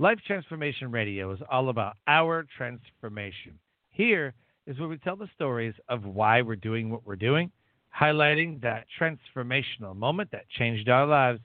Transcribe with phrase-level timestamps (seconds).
[0.00, 3.58] Life Transformation Radio is all about our transformation.
[3.90, 4.32] Here
[4.68, 7.50] is where we tell the stories of why we're doing what we're doing,
[8.00, 11.40] highlighting that transformational moment that changed our lives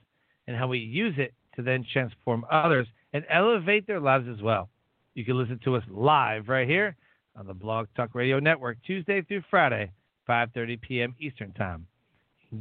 [0.46, 4.68] and how we use it to then transform others and elevate their lives as well.
[5.14, 6.94] You can listen to us live right here
[7.34, 9.90] on the Blog Talk Radio Network Tuesday through Friday,
[10.28, 11.16] 5:30 p.m.
[11.18, 11.88] Eastern Time.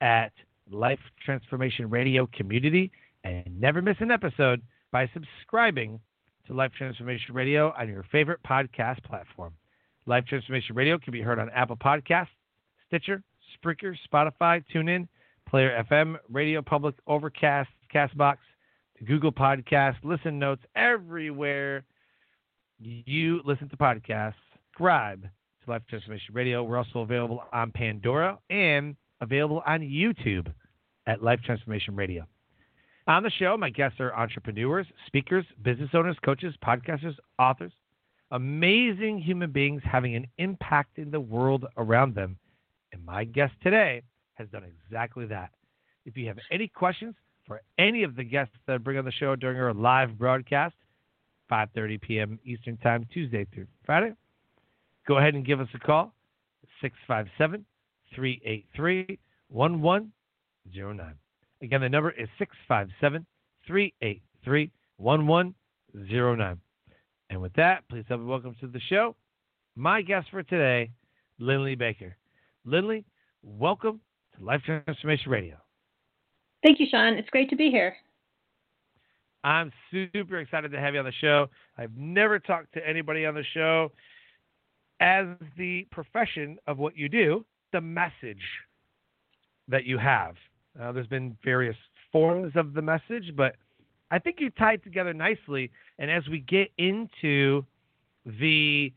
[0.00, 0.32] at
[0.70, 2.90] Life Transformation Radio Community
[3.24, 6.00] and never miss an episode by subscribing
[6.46, 9.52] to Life Transformation Radio on your favorite podcast platform.
[10.06, 12.28] Life Transformation Radio can be heard on Apple Podcasts,
[12.86, 13.22] Stitcher,
[13.56, 15.06] Spreaker, Spotify, TuneIn,
[15.48, 18.36] Player FM, Radio Public, Overcast, Castbox,
[19.06, 21.84] Google Podcasts, Listen Notes, everywhere
[22.78, 24.34] you listen to podcasts.
[24.72, 26.62] Subscribe to Life Transformation Radio.
[26.62, 30.52] We're also available on Pandora and available on YouTube
[31.06, 32.26] at Life Transformation Radio.
[33.06, 37.72] On the show, my guests are entrepreneurs, speakers, business owners, coaches, podcasters, authors,
[38.30, 42.38] amazing human beings having an impact in the world around them.
[42.92, 44.02] And my guest today
[44.34, 45.50] has done exactly that.
[46.04, 47.14] If you have any questions
[47.50, 50.76] for any of the guests that bring on the show during our live broadcast,
[51.50, 52.38] 5:30 p.m.
[52.44, 54.12] Eastern Time, Tuesday through Friday,
[55.08, 56.14] go ahead and give us a call,
[56.80, 57.64] 657
[58.14, 59.18] 383
[59.48, 61.14] 1109.
[61.60, 63.26] Again, the number is 657
[63.66, 66.60] 383 1109.
[67.30, 69.16] And with that, please help me welcome to the show
[69.74, 70.92] my guest for today,
[71.40, 72.16] Linley Baker.
[72.64, 73.04] Linley,
[73.42, 74.00] welcome
[74.38, 75.56] to Life Transformation Radio.
[76.62, 77.14] Thank you, Sean.
[77.14, 77.96] It's great to be here.
[79.42, 81.48] I'm super excited to have you on the show.
[81.78, 83.90] I've never talked to anybody on the show
[85.00, 85.26] as
[85.56, 88.42] the profession of what you do, the message
[89.68, 90.34] that you have.
[90.78, 91.76] Uh, there's been various
[92.12, 93.56] forms of the message, but
[94.10, 95.70] I think you tied together nicely.
[95.98, 97.64] And as we get into
[98.26, 98.92] the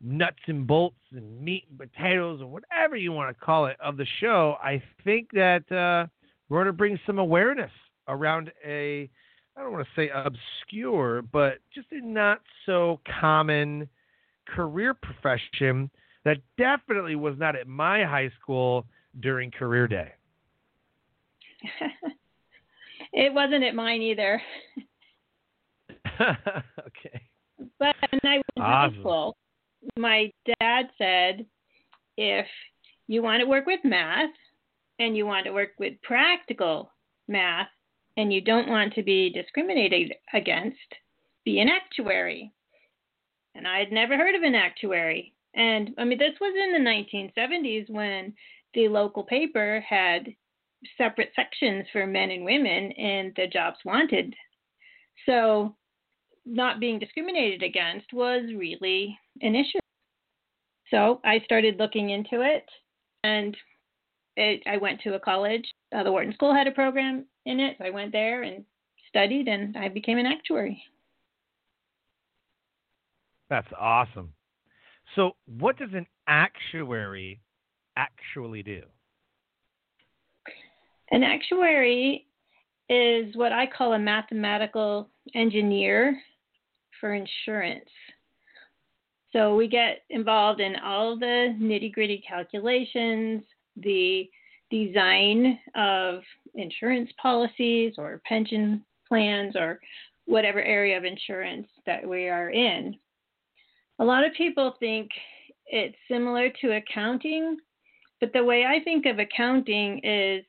[0.00, 3.96] nuts and bolts and meat and potatoes or whatever you want to call it of
[3.96, 6.06] the show, I think that uh,
[6.48, 7.70] we're going to bring some awareness
[8.06, 9.08] around a,
[9.56, 13.88] I don't want to say obscure, but just a not so common
[14.46, 15.90] career profession
[16.24, 18.86] that definitely was not at my high school
[19.20, 20.12] during career day.
[23.12, 24.40] it wasn't at mine either.
[26.20, 27.22] okay.
[27.78, 28.94] But when I was in awesome.
[28.94, 29.36] high school,
[29.96, 31.46] my dad said,
[32.16, 32.46] if
[33.06, 34.30] you want to work with math
[34.98, 36.90] and you want to work with practical
[37.28, 37.68] math
[38.16, 40.76] and you don't want to be discriminated against,
[41.44, 42.52] be an actuary.
[43.54, 45.34] And I had never heard of an actuary.
[45.54, 48.34] And I mean, this was in the 1970s when
[48.74, 50.28] the local paper had
[50.96, 54.34] separate sections for men and women in the jobs wanted.
[55.26, 55.74] So,
[56.46, 59.80] not being discriminated against was really an issue.
[60.90, 62.64] So, I started looking into it,
[63.24, 63.56] and
[64.38, 65.64] it, I went to a college.
[65.94, 67.76] Uh, the Wharton School had a program in it.
[67.78, 68.64] So I went there and
[69.08, 70.82] studied, and I became an actuary.
[73.50, 74.32] That's awesome.
[75.16, 77.40] So, what does an actuary
[77.96, 78.82] actually do?
[81.10, 82.26] An actuary
[82.90, 86.18] is what I call a mathematical engineer
[87.00, 87.88] for insurance.
[89.32, 93.42] So we get involved in all the nitty gritty calculations,
[93.82, 94.28] the
[94.70, 96.20] design of
[96.54, 99.80] insurance policies or pension plans or
[100.26, 102.94] whatever area of insurance that we are in.
[103.98, 105.08] A lot of people think
[105.66, 107.56] it's similar to accounting,
[108.20, 110.44] but the way I think of accounting is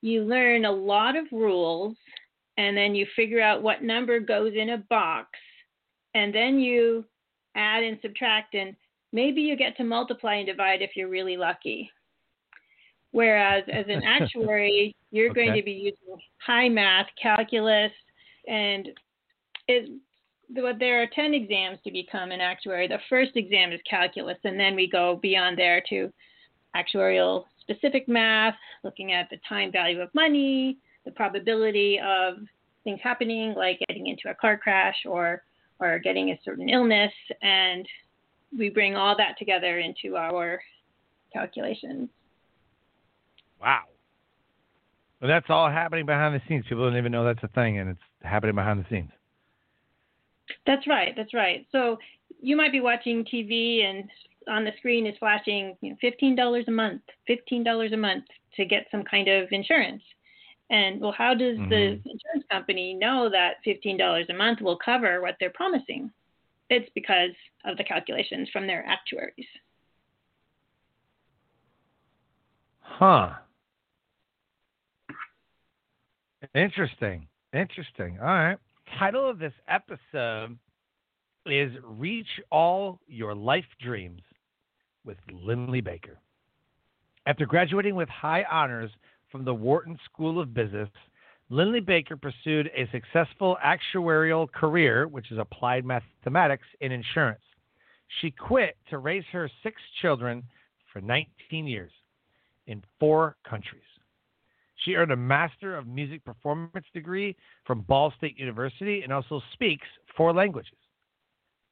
[0.00, 1.96] you learn a lot of rules
[2.56, 5.28] and then you figure out what number goes in a box
[6.14, 7.04] and then you
[7.54, 8.74] add and subtract and
[9.12, 11.90] maybe you get to multiply and divide if you're really lucky.
[13.12, 15.46] Whereas as an actuary, you're okay.
[15.46, 17.92] going to be using high math, calculus,
[18.46, 18.88] and
[19.66, 19.90] it,
[20.50, 22.88] there are 10 exams to become an actuary.
[22.88, 26.10] The first exam is calculus, and then we go beyond there to
[26.76, 32.36] actuarial specific math, looking at the time value of money, the probability of
[32.84, 35.42] things happening, like getting into a car crash or
[35.80, 37.86] or getting a certain illness, and
[38.56, 40.60] we bring all that together into our
[41.32, 42.08] calculations.
[43.60, 43.82] Wow.
[45.20, 46.64] Well, that's all happening behind the scenes.
[46.68, 49.10] People don't even know that's a thing, and it's happening behind the scenes.
[50.66, 51.14] That's right.
[51.16, 51.66] That's right.
[51.72, 51.98] So
[52.40, 54.08] you might be watching TV and
[54.48, 58.24] on the screen is flashing you know, $15 a month, $15 a month
[58.56, 60.02] to get some kind of insurance.
[60.70, 61.70] And well, how does mm-hmm.
[61.70, 66.10] the insurance company know that $15 a month will cover what they're promising?
[66.70, 67.30] It's because
[67.64, 69.46] of the calculations from their actuaries.
[72.80, 73.30] Huh.
[76.54, 77.26] Interesting.
[77.52, 78.18] Interesting.
[78.20, 78.58] All right.
[78.98, 80.58] Title of this episode
[81.46, 84.22] is Reach All Your Life Dreams
[85.04, 86.18] with Linley Baker.
[87.26, 88.90] After graduating with high honors
[89.30, 90.88] from the Wharton School of Business,
[91.50, 97.42] Linley Baker pursued a successful actuarial career, which is applied mathematics in insurance.
[98.20, 100.44] She quit to raise her six children
[100.92, 101.92] for 19 years
[102.66, 103.82] in four countries.
[104.84, 107.36] She earned a Master of Music Performance degree
[107.66, 109.86] from Ball State University and also speaks
[110.16, 110.78] four languages.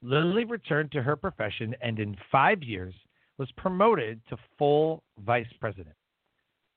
[0.03, 2.95] Linley returned to her profession and in five years
[3.39, 5.95] was promoted to full vice president.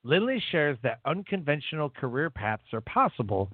[0.04, 3.52] Linley shares that unconventional career paths are possible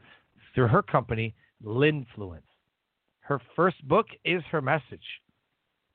[0.54, 1.34] through her company,
[1.64, 2.42] Linfluence.
[3.22, 5.06] Her first book is her message.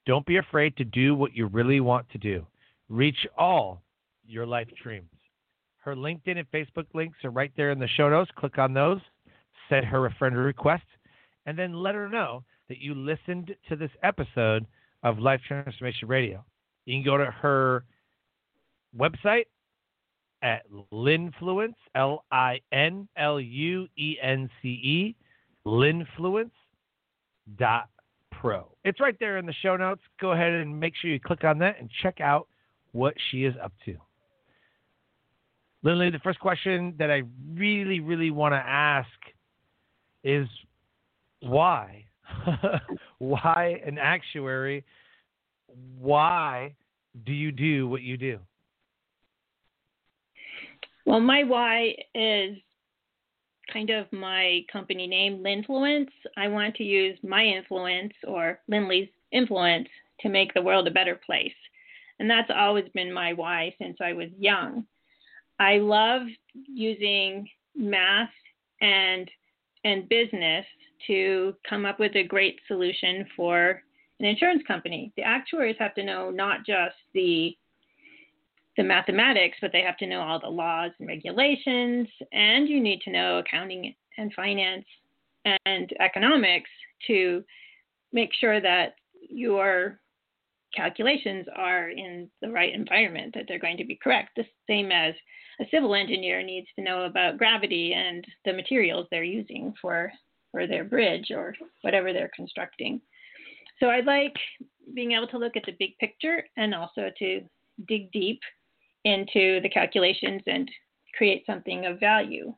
[0.07, 2.47] Don't be afraid to do what you really want to do.
[2.89, 3.83] Reach all
[4.27, 5.09] your life dreams.
[5.81, 8.31] Her LinkedIn and Facebook links are right there in the show notes.
[8.37, 9.01] Click on those,
[9.69, 10.85] send her a friend request,
[11.47, 14.67] and then let her know that you listened to this episode
[15.03, 16.45] of Life Transformation Radio.
[16.85, 17.85] You can go to her
[18.97, 19.47] website
[20.43, 20.63] at
[20.93, 25.17] Linfluence, L I N L U E N C E,
[25.67, 26.51] Linfluence
[27.59, 27.89] dot
[28.31, 28.71] pro.
[28.85, 30.03] It's right there in the show notes.
[30.21, 32.49] Go ahead and make sure you click on that and check out
[32.93, 33.97] what she is up to.
[35.83, 37.23] Linley, the first question that I
[37.55, 39.09] really, really want to ask
[40.23, 40.47] is
[41.41, 42.05] why?
[43.19, 44.85] why an actuary?
[45.99, 46.75] Why
[47.25, 48.39] do you do what you do?
[51.07, 52.57] Well, my why is
[53.73, 56.11] kind of my company name, Linfluence.
[56.37, 59.89] I want to use my influence or Linley's influence
[60.21, 61.53] to make the world a better place.
[62.19, 64.85] And that's always been my why since I was young.
[65.61, 66.23] I love
[66.55, 68.31] using math
[68.81, 69.31] and
[69.85, 70.67] and business
[71.07, 73.83] to come up with a great solution for
[74.19, 75.13] an insurance company.
[75.17, 77.57] The actuaries have to know not just the
[78.77, 83.01] the mathematics, but they have to know all the laws and regulations, and you need
[83.03, 84.87] to know accounting and finance
[85.67, 86.71] and economics
[87.07, 87.45] to
[88.13, 88.95] make sure that
[89.29, 90.01] your
[90.75, 94.31] calculations are in the right environment, that they're going to be correct.
[94.37, 95.15] The same as
[95.61, 100.13] a civil engineer needs to know about gravity and the materials they're using for
[100.51, 103.01] for their bridge or whatever they're constructing.
[103.79, 104.35] So I like
[104.95, 107.41] being able to look at the big picture and also to
[107.87, 108.41] dig deep
[109.05, 110.71] into the calculations and
[111.15, 112.53] create something of value.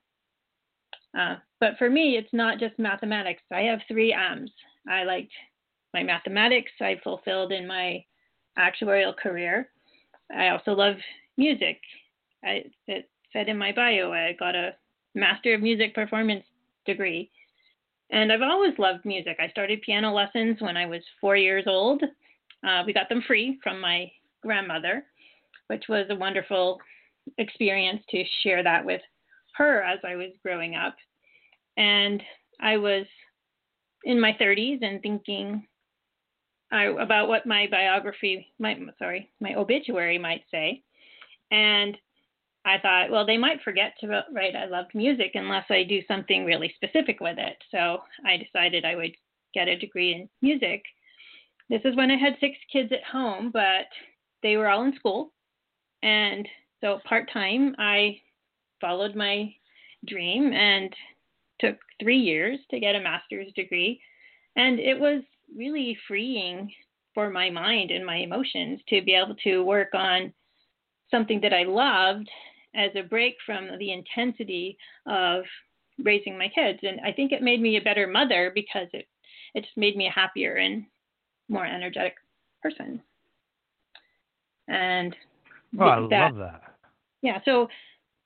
[1.19, 3.43] Uh, but for me, it's not just mathematics.
[3.53, 4.51] I have three M's.
[4.89, 5.33] I liked
[5.95, 8.05] my mathematics, I fulfilled in my
[8.59, 9.69] actuarial career.
[10.35, 10.97] I also love
[11.37, 11.79] music.
[12.45, 14.75] I, it said in my bio, I got a
[15.15, 16.45] Master of Music Performance
[16.87, 17.31] degree.
[18.11, 19.37] And I've always loved music.
[19.41, 22.03] I started piano lessons when I was four years old.
[22.67, 24.11] Uh, we got them free from my
[24.43, 25.05] grandmother
[25.73, 26.79] which was a wonderful
[27.39, 29.01] experience to share that with
[29.57, 30.95] her as I was growing up.
[31.79, 32.23] And
[32.61, 33.07] I was
[34.05, 35.67] in my 30s and thinking
[36.73, 40.83] I, about what my biography my sorry, my obituary might say.
[41.51, 41.97] And
[42.65, 46.45] I thought, well, they might forget to write I loved music unless I do something
[46.45, 47.57] really specific with it.
[47.71, 49.13] So I decided I would
[49.53, 50.83] get a degree in music.
[51.69, 53.87] This is when I had six kids at home, but
[54.43, 55.33] they were all in school.
[56.03, 56.49] And
[56.81, 58.21] so part time, I
[58.81, 59.53] followed my
[60.07, 60.93] dream and
[61.61, 64.01] took three years to get a master's degree.
[64.57, 65.23] And it was
[65.57, 66.71] really freeing
[67.15, 70.33] for my mind and my emotions to be able to work on
[71.11, 72.29] something that I loved
[72.75, 75.45] as a break from the intensity of
[76.03, 76.79] raising my kids.
[76.83, 79.07] And I think it made me a better mother because it,
[79.55, 80.85] it just made me a happier and
[81.49, 82.15] more energetic
[82.63, 83.03] person.
[84.69, 85.15] And
[85.79, 86.63] oh, I that, love that.
[87.21, 87.41] Yeah.
[87.45, 87.69] So,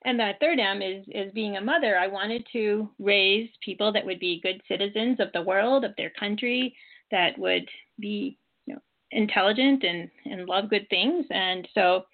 [0.05, 1.97] and the third M is is being a mother.
[1.97, 6.11] I wanted to raise people that would be good citizens of the world, of their
[6.11, 6.73] country,
[7.11, 7.67] that would
[7.99, 11.25] be you know intelligent and and love good things.
[11.29, 12.05] And so,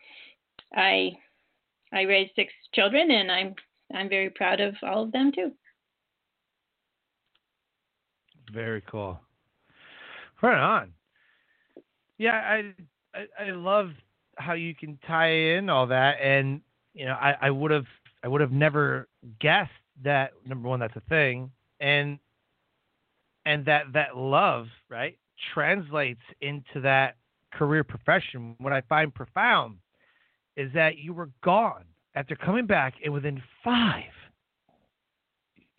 [0.75, 1.17] I
[1.93, 3.55] I raised six children, and I'm
[3.93, 5.51] I'm very proud of all of them too.
[8.51, 9.19] Very cool.
[10.41, 10.93] Right on.
[12.17, 12.73] Yeah, I,
[13.17, 13.91] I I, love
[14.37, 16.61] how you can tie in all that, and
[16.93, 17.85] you know, I, I would have
[18.23, 19.07] I would have never
[19.39, 19.71] guessed
[20.03, 22.19] that number one that's a thing, and
[23.45, 25.17] and that that love right
[25.53, 27.15] translates into that
[27.53, 28.55] career profession.
[28.59, 29.77] What I find profound
[30.55, 31.85] is that you were gone
[32.15, 34.03] after coming back, and within five,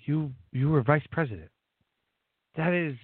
[0.05, 1.51] you you were vice president.
[2.57, 2.95] That is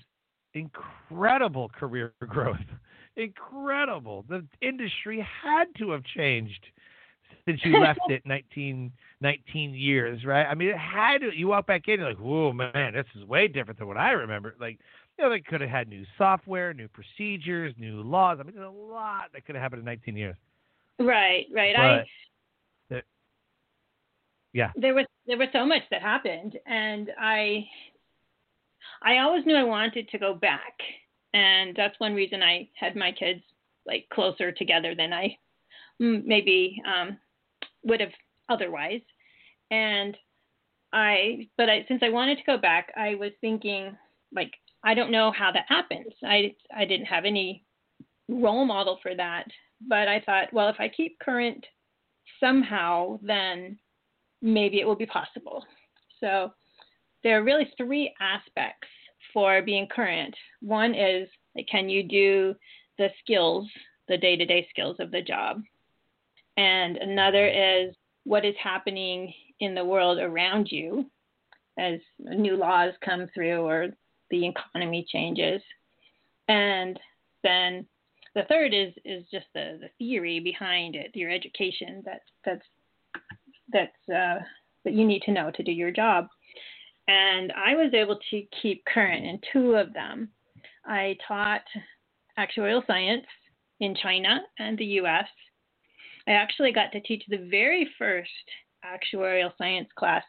[0.55, 2.57] incredible career growth.
[3.17, 4.25] Incredible.
[4.29, 6.67] The industry had to have changed
[7.50, 10.47] since you left it 19, 19 years, right?
[10.47, 11.30] I mean, it had to.
[11.35, 14.12] You walk back in, you're like, whoa, man, this is way different than what I
[14.12, 14.54] remember.
[14.61, 14.78] Like,
[15.19, 18.38] you know, they could have had new software, new procedures, new laws.
[18.40, 20.37] I mean, there's a lot that could have happened in 19 years.
[20.99, 21.75] Right, right.
[21.76, 22.07] But I
[24.52, 27.64] yeah there was there was so much that happened and i
[29.02, 30.75] i always knew i wanted to go back
[31.35, 33.40] and that's one reason i had my kids
[33.87, 35.37] like closer together than i
[35.99, 37.19] maybe um,
[37.85, 38.13] would have
[38.49, 39.01] otherwise
[39.71, 40.17] and
[40.93, 43.97] i but i since i wanted to go back i was thinking
[44.35, 44.53] like
[44.85, 47.65] i don't know how that happens i i didn't have any
[48.29, 49.45] role model for that
[49.89, 51.65] but i thought well if i keep current
[52.41, 53.79] somehow then
[54.43, 55.65] maybe it will be possible.
[56.21, 56.53] So
[57.23, 58.89] there are really three aspects
[59.33, 60.35] for being current.
[60.61, 62.55] One is like, can you do
[62.99, 63.69] the skills,
[64.09, 65.63] the day to day skills of the job?
[66.61, 71.07] And another is what is happening in the world around you
[71.79, 73.88] as new laws come through or
[74.29, 75.62] the economy changes.
[76.49, 77.00] And
[77.43, 77.87] then
[78.35, 82.67] the third is is just the, the theory behind it, your education that that's
[83.73, 84.45] that's uh,
[84.85, 86.29] that you need to know to do your job.
[87.09, 90.29] And I was able to keep current in two of them.
[90.85, 91.64] I taught
[92.38, 93.25] actuarial science
[93.81, 95.26] in China and the US.
[96.31, 98.31] I actually got to teach the very first
[98.85, 100.23] actuarial science class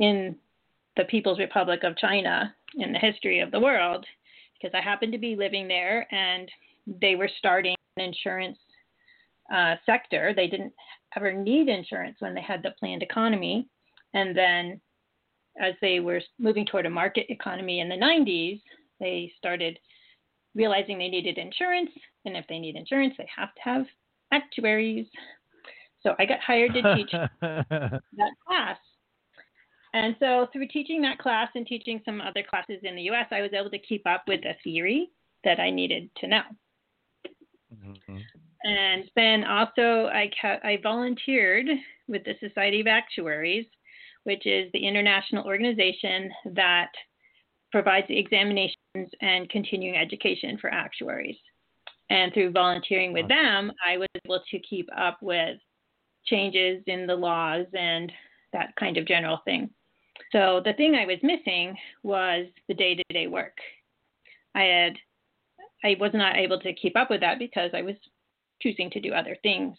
[0.00, 0.34] in
[0.96, 4.04] the People's Republic of China in the history of the world
[4.54, 6.50] because I happened to be living there and
[7.00, 8.58] they were starting an insurance
[9.54, 10.32] uh, sector.
[10.34, 10.72] They didn't
[11.16, 13.68] ever need insurance when they had the planned economy.
[14.14, 14.80] And then
[15.62, 18.60] as they were moving toward a market economy in the 90s,
[18.98, 19.78] they started
[20.56, 21.90] realizing they needed insurance.
[22.24, 23.86] And if they need insurance, they have to have
[24.32, 25.06] actuaries.
[26.02, 28.78] So I got hired to teach that class.
[29.94, 33.40] And so through teaching that class and teaching some other classes in the US, I
[33.40, 35.10] was able to keep up with the theory
[35.44, 36.42] that I needed to know.
[37.74, 38.16] Mm-hmm.
[38.64, 41.66] And then also, I, ca- I volunteered
[42.06, 43.66] with the Society of Actuaries,
[44.24, 46.90] which is the international organization that
[47.70, 48.76] provides examinations
[49.20, 51.36] and continuing education for actuaries.
[52.10, 55.58] And through volunteering with them, I was able to keep up with
[56.24, 58.10] changes in the laws and
[58.52, 59.70] that kind of general thing.
[60.32, 63.56] So the thing I was missing was the day to day work.
[64.54, 64.96] I had
[65.84, 67.94] I was not able to keep up with that because I was
[68.60, 69.76] choosing to do other things.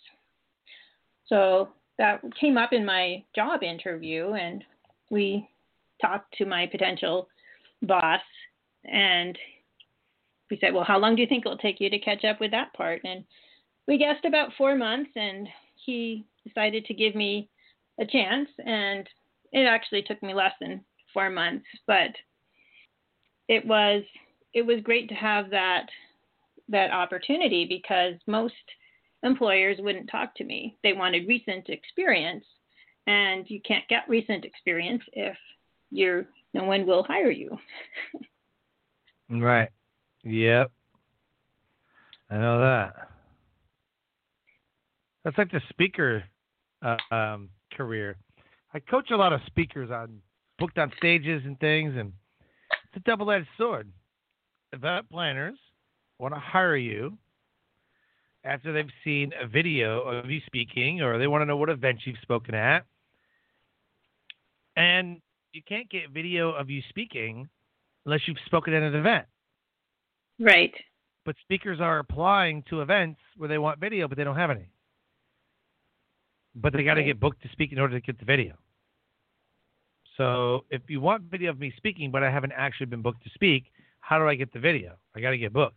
[1.28, 4.64] So that came up in my job interview, and
[5.12, 5.48] we
[6.02, 7.28] talked to my potential
[7.82, 8.22] boss,
[8.86, 9.38] and
[10.50, 12.52] we said, Well, how long do you think it'll take you to catch up with
[12.52, 13.02] that part?
[13.04, 13.24] And
[13.88, 17.50] we guessed about four months, and he decided to give me
[18.00, 19.08] a chance, and
[19.52, 22.12] it actually took me less than four months, but
[23.48, 24.04] it was
[24.54, 25.88] it was great to have that
[26.70, 28.54] that opportunity because most
[29.24, 30.78] employers wouldn't talk to me.
[30.84, 32.46] They wanted recent experience,
[33.08, 35.36] and you can't get recent experience if
[35.92, 37.58] you're no one will hire you.
[39.30, 39.70] right.
[40.24, 40.72] Yep.
[42.30, 43.10] I know that.
[45.24, 46.24] That's like the speaker
[46.82, 48.18] uh, um, career.
[48.74, 50.20] I coach a lot of speakers on
[50.60, 52.12] booked on stages and things, and
[52.70, 53.90] it's a double-edged sword.
[54.74, 55.58] Event planners
[56.20, 57.18] want to hire you
[58.44, 62.04] after they've seen a video of you speaking, or they want to know what events
[62.06, 62.86] you've spoken at,
[64.76, 65.20] and
[65.54, 67.50] you can't get video of you speaking
[68.06, 69.26] unless you've spoken at an event.
[70.40, 70.74] Right.
[71.26, 74.70] But speakers are applying to events where they want video, but they don't have any.
[76.56, 77.08] But they got to Right.
[77.08, 78.58] get booked to speak in order to get the video.
[80.18, 83.30] So if you want video of me speaking, but I haven't actually been booked to
[83.32, 84.98] speak, how do I get the video?
[85.16, 85.76] I got to get booked.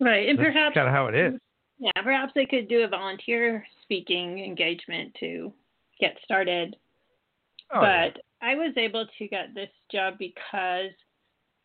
[0.00, 0.28] Right.
[0.28, 1.34] And That's perhaps kind of how it is.
[1.78, 5.52] yeah, perhaps they could do a volunteer speaking engagement to
[6.00, 6.76] get started.
[7.72, 8.08] Oh, yeah.
[8.10, 10.90] but I was able to get this job because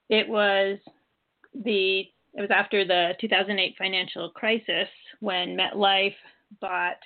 [0.10, 0.78] it was
[1.54, 2.06] the
[2.38, 4.90] it was after the 2008 financial crisis
[5.22, 6.16] when MetLife
[6.60, 6.98] bought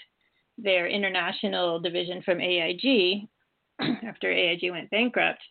[0.58, 3.28] their international division from AIG
[4.08, 5.42] after AIG went bankrupt.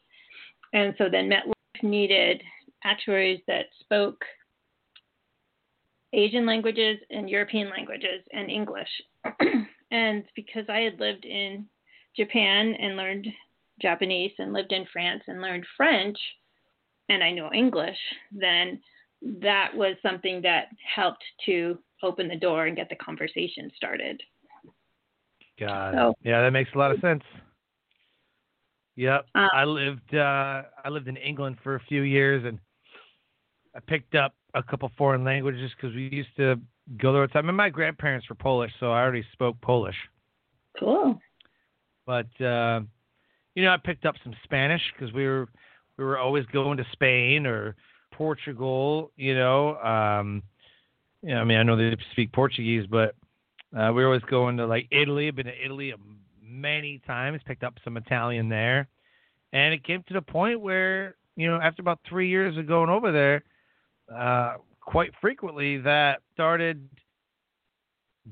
[0.73, 2.43] And so then MetLife needed
[2.85, 4.25] actuaries that spoke
[6.13, 8.89] Asian languages and European languages and English.
[9.91, 11.67] and because I had lived in
[12.17, 13.29] Japan and learned
[13.81, 16.19] Japanese and lived in France and learned French
[17.09, 17.99] and I know English,
[18.33, 18.81] then
[19.41, 24.23] that was something that helped to open the door and get the conversation started.
[25.59, 25.97] Got it.
[25.97, 27.23] So- Yeah, that makes a lot of sense.
[28.97, 29.27] Yep.
[29.35, 32.59] Uh, I lived uh I lived in England for a few years and
[33.75, 36.57] I picked up a couple foreign languages because we used to
[36.97, 37.49] go there all the time.
[37.49, 39.95] And my grandparents were Polish, so I already spoke Polish.
[40.81, 41.21] Cool.
[42.07, 42.81] But uh,
[43.55, 45.49] you know, I picked up some Spanish because we were
[45.99, 47.77] we were always going to Spain or
[48.13, 49.11] Portugal.
[49.17, 50.43] You know, um,
[51.25, 53.15] I mean, I know they speak Portuguese, but
[53.77, 55.29] uh, we were always going to like Italy.
[55.29, 55.93] I've been to Italy
[56.43, 57.41] many times.
[57.45, 58.89] Picked up some Italian there,
[59.53, 62.91] and it came to the point where you know, after about three years of going
[62.91, 63.43] over there,
[64.15, 66.89] uh, quite frequently that started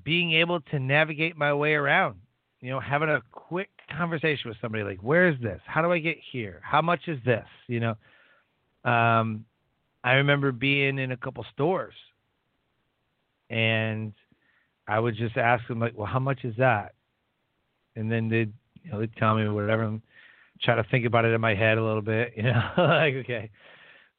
[0.05, 2.17] being able to navigate my way around
[2.61, 5.61] you know, having a quick conversation with somebody like, where's this?
[5.67, 6.61] How do I get here?
[6.63, 7.47] How much is this?
[7.67, 9.45] You know, um,
[10.05, 11.95] I remember being in a couple stores
[13.51, 14.13] and
[14.89, 16.95] I would just ask them like, well, how much is that?
[17.97, 20.03] And then they'd, you know, they'd tell me whatever and
[20.63, 23.51] try to think about it in my head a little bit, you know, like, okay.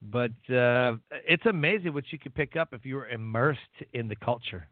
[0.01, 3.59] But uh, it's amazing what you could pick up if you were immersed
[3.93, 4.67] in the culture.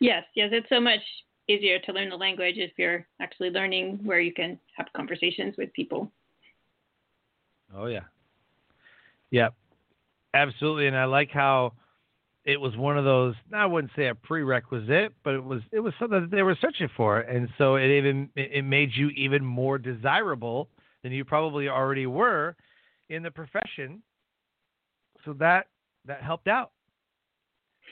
[0.00, 1.00] Yes, yes, it's so much
[1.48, 5.72] easier to learn the language if you're actually learning where you can have conversations with
[5.72, 6.10] people.
[7.74, 8.04] Oh yeah.
[9.30, 9.48] Yeah.
[10.34, 10.86] Absolutely.
[10.86, 11.72] And I like how
[12.44, 15.94] it was one of those I wouldn't say a prerequisite, but it was it was
[15.98, 17.20] something that they were searching for.
[17.20, 20.68] And so it even it made you even more desirable
[21.02, 22.56] than you probably already were
[23.08, 24.02] in the profession.
[25.24, 25.66] So that
[26.06, 26.72] that helped out.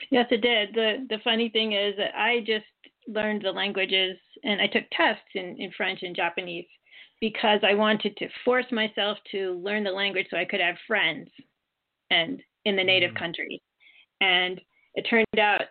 [0.09, 0.73] Yes, it did.
[0.73, 2.65] The the funny thing is that I just
[3.07, 6.67] learned the languages and I took tests in, in French and Japanese
[7.19, 11.29] because I wanted to force myself to learn the language so I could have friends
[12.09, 13.19] and in the native Mm.
[13.19, 13.61] country.
[14.21, 14.61] And
[14.95, 15.61] it turned out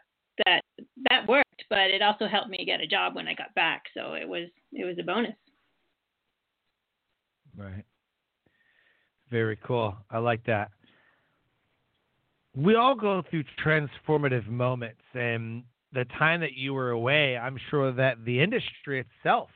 [0.46, 0.62] that
[1.10, 3.84] that worked, but it also helped me get a job when I got back.
[3.94, 5.36] So it was it was a bonus.
[7.56, 7.84] Right.
[9.30, 9.96] Very cool.
[10.10, 10.70] I like that.
[12.56, 17.92] We all go through transformative moments, and the time that you were away, I'm sure
[17.92, 19.50] that the industry itself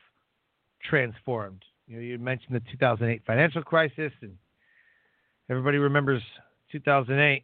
[0.83, 1.63] transformed.
[1.87, 4.37] You know, you mentioned the 2008 financial crisis, and
[5.49, 6.21] everybody remembers
[6.71, 7.43] 2008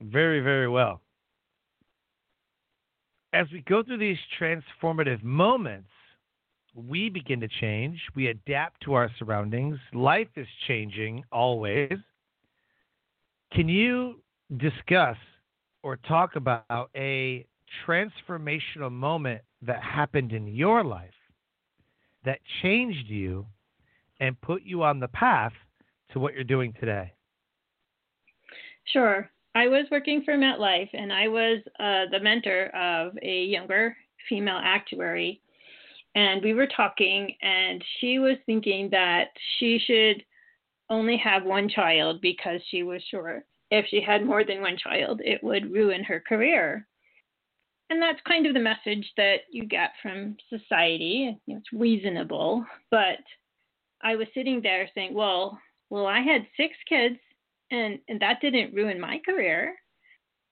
[0.00, 1.00] very, very well.
[3.32, 5.90] As we go through these transformative moments,
[6.74, 8.00] we begin to change.
[8.14, 9.78] We adapt to our surroundings.
[9.92, 11.92] Life is changing always.
[13.52, 14.20] Can you
[14.56, 15.16] discuss
[15.82, 17.46] or talk about a
[17.86, 21.10] transformational moment that happened in your life
[22.24, 23.46] that changed you
[24.20, 25.52] and put you on the path
[26.12, 27.12] to what you're doing today?
[28.92, 29.30] Sure.
[29.54, 33.96] I was working for MetLife and I was uh, the mentor of a younger
[34.28, 35.40] female actuary.
[36.14, 40.24] And we were talking, and she was thinking that she should
[40.90, 45.20] only have one child because she was sure if she had more than one child,
[45.24, 46.86] it would ruin her career.
[47.90, 51.38] And that's kind of the message that you get from society.
[51.46, 52.64] It's reasonable.
[52.90, 53.18] But
[54.02, 55.58] I was sitting there saying, well,
[55.90, 57.16] well, I had six kids
[57.70, 59.74] and and that didn't ruin my career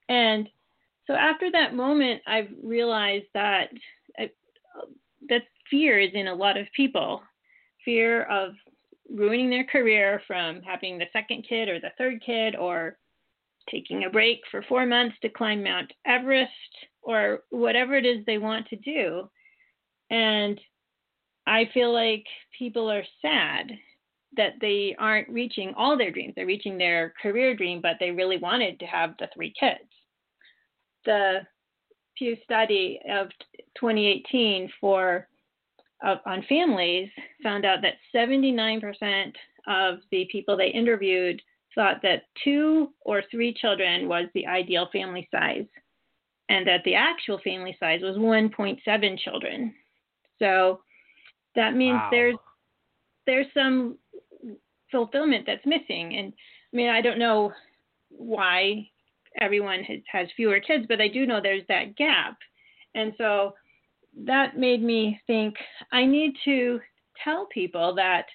[0.08, 0.48] and
[1.06, 3.70] so after that moment, I've realized that
[4.18, 4.30] I,
[5.28, 7.22] that fear is in a lot of people.
[7.84, 8.54] Fear of
[9.08, 12.98] ruining their career from having the second kid or the third kid or
[13.70, 16.50] taking a break for four months to climb Mount Everest
[17.02, 19.28] or whatever it is they want to do.
[20.10, 20.60] And
[21.46, 22.24] I feel like
[22.58, 23.70] people are sad
[24.36, 26.34] that they aren't reaching all their dreams.
[26.36, 29.88] They're reaching their career dream, but they really wanted to have the three kids.
[31.04, 31.40] The
[32.16, 33.28] Pew study of
[33.78, 35.28] 2018 for
[36.04, 37.08] uh, on families
[37.42, 39.32] found out that 79%
[39.66, 41.40] of the people they interviewed
[41.76, 45.66] thought that two or three children was the ideal family size,
[46.48, 49.72] and that the actual family size was 1.7 children.
[50.40, 50.80] So
[51.54, 52.08] that means wow.
[52.10, 52.36] there's
[53.26, 53.98] there's some
[54.90, 56.16] fulfillment that's missing.
[56.16, 56.32] And
[56.72, 57.52] I mean, I don't know
[58.08, 58.88] why
[59.40, 62.36] everyone has, has fewer kids, but I do know there's that gap.
[62.94, 63.54] And so
[64.24, 65.54] that made me think
[65.92, 66.80] I need to
[67.22, 68.26] tell people that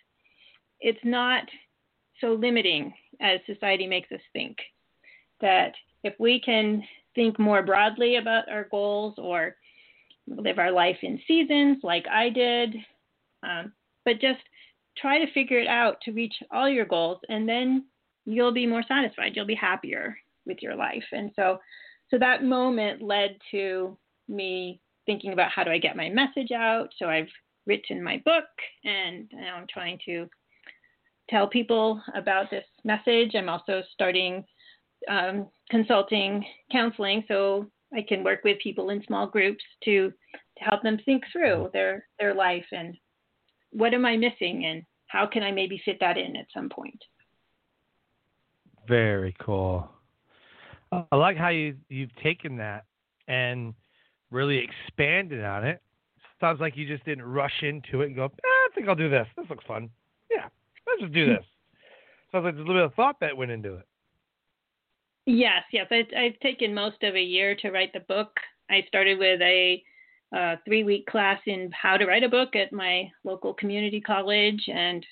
[0.80, 1.44] it's not
[2.20, 4.58] so limiting as society makes us think.
[5.40, 6.84] That if we can
[7.16, 9.56] think more broadly about our goals or
[10.28, 12.76] live our life in seasons like I did,
[13.44, 13.74] um,
[14.06, 14.40] but just
[14.98, 17.86] try to figure it out to reach all your goals, and then
[18.26, 19.34] you'll be more satisfied.
[19.36, 21.04] You'll be happier with your life.
[21.12, 21.60] And so,
[22.10, 26.90] so that moment led to me thinking about how do I get my message out.
[26.98, 27.30] So I've
[27.66, 28.46] written my book,
[28.84, 30.30] and now I'm trying to
[31.30, 33.32] tell people about this message.
[33.36, 34.44] I'm also starting
[35.10, 40.12] um, consulting counseling so I can work with people in small groups to
[40.58, 42.96] to help them think through their their life and
[43.72, 47.02] what am I missing and how can I maybe fit that in at some point.
[48.88, 49.90] Very cool.
[50.92, 52.86] I like how you you've taken that
[53.28, 53.74] and
[54.30, 55.82] really expanded on it.
[56.40, 59.10] Sounds like you just didn't rush into it and go, eh, I think I'll do
[59.10, 59.28] this.
[59.38, 59.90] This looks fun.
[60.32, 60.48] Yeah,
[60.88, 61.46] let's just do this.
[62.32, 63.86] Sounds like there's a little bit of thought that went into it.
[65.26, 65.88] Yes, yes.
[65.92, 68.32] I, I've taken most of a year to write the book.
[68.70, 69.84] I started with a
[70.34, 74.64] a three week class in how to write a book at my local community college.
[74.68, 75.06] And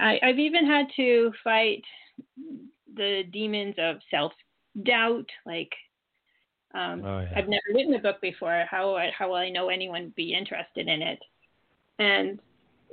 [0.00, 1.82] I, have even had to fight
[2.94, 4.32] the demons of self
[4.84, 5.28] doubt.
[5.44, 5.72] Like,
[6.74, 7.32] um, oh, yeah.
[7.36, 8.64] I've never written a book before.
[8.70, 11.18] How, how will I know anyone would be interested in it?
[11.98, 12.38] And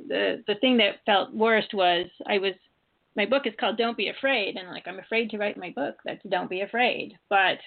[0.08, 2.54] the, the thing that felt worst was I was
[3.16, 5.96] my book is called Don't Be Afraid, and like I'm afraid to write my book.
[6.06, 7.18] That's Don't Be Afraid.
[7.30, 7.58] But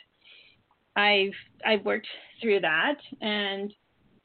[0.96, 1.32] I've
[1.64, 2.06] I've worked
[2.40, 3.72] through that and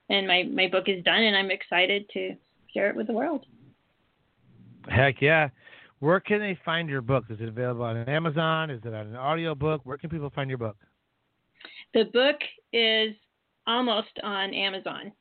[0.10, 2.36] and my my book is done and I'm excited to
[2.74, 3.45] share it with the world.
[4.88, 5.50] Heck yeah.
[6.00, 7.26] Where can they find your book?
[7.30, 8.69] Is it available on Amazon?
[8.69, 9.82] Is it on an audio book?
[9.84, 10.78] Where can people find your book?
[11.93, 12.38] The book
[12.72, 13.13] is
[13.67, 15.12] almost on Amazon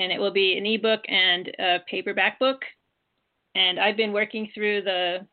[0.00, 2.62] and it will be an ebook and a paperback book.
[3.54, 5.26] And I've been working through the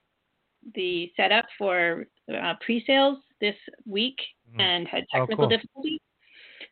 [0.76, 4.18] the setup for uh, pre-sales this week
[4.50, 4.60] mm-hmm.
[4.60, 5.58] and had oh, technical oh, cool.
[5.58, 6.00] difficulties.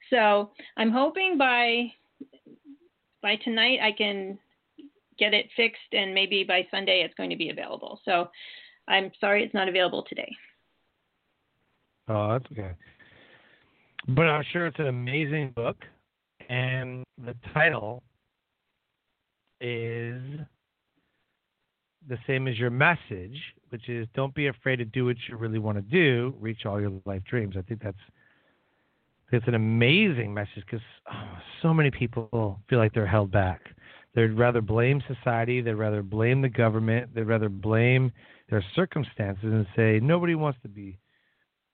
[0.10, 1.92] So I'm hoping by
[3.22, 4.38] by tonight I can
[5.18, 8.02] get it fixed, and maybe by Sunday it's going to be available.
[8.04, 8.30] So
[8.88, 10.32] I'm sorry it's not available today.
[12.10, 12.74] Oh, that's okay.
[14.10, 15.78] But I'm sure it's an amazing book,
[16.50, 18.04] and the title
[19.62, 20.22] is
[22.08, 25.60] the same as your message, which is don't be afraid to do what you really
[25.60, 27.56] want to do, reach all your life dreams.
[27.58, 27.98] I think that's
[29.32, 33.62] it's an amazing message because oh, so many people feel like they're held back.
[34.14, 38.12] They'd rather blame society, they'd rather blame the government, they'd rather blame
[38.50, 41.00] their circumstances and say nobody wants to be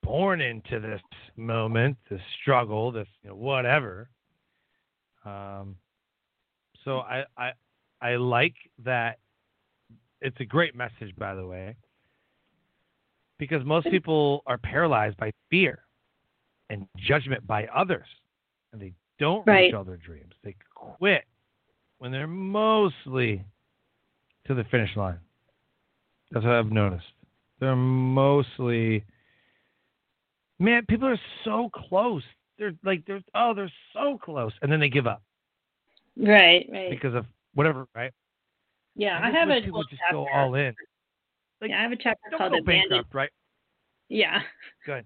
[0.01, 1.01] born into this
[1.37, 4.09] moment, this struggle, this you know, whatever.
[5.25, 5.75] Um,
[6.83, 7.51] so I, I
[8.01, 9.19] I like that
[10.21, 11.75] it's a great message, by the way,
[13.37, 15.79] because most people are paralyzed by fear
[16.69, 18.07] and judgment by others,
[18.71, 19.65] and they don't right.
[19.65, 20.33] reach all their dreams.
[20.43, 21.23] They quit
[21.99, 23.45] when they're mostly
[24.47, 25.19] to the finish line.
[26.31, 27.05] That's what I've noticed.
[27.59, 29.03] They're mostly,
[30.59, 32.23] man, people are so close.
[32.61, 34.53] They're like, they're, oh, they're so close.
[34.61, 35.23] And then they give up.
[36.15, 36.91] Right, right.
[36.91, 38.11] Because of whatever, right?
[38.95, 40.17] Yeah, I, I have a people just chapter.
[40.17, 40.75] go all in.
[41.59, 43.31] Like, yeah, I have a chapter called go bankrupt, right?
[44.09, 44.41] Yeah.
[44.85, 45.05] Good.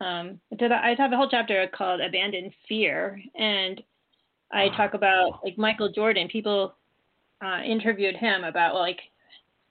[0.00, 3.82] Um, I have a whole chapter called "Abandon Fear," and
[4.52, 6.28] I talk about like Michael Jordan.
[6.28, 6.74] People
[7.44, 9.00] uh, interviewed him about like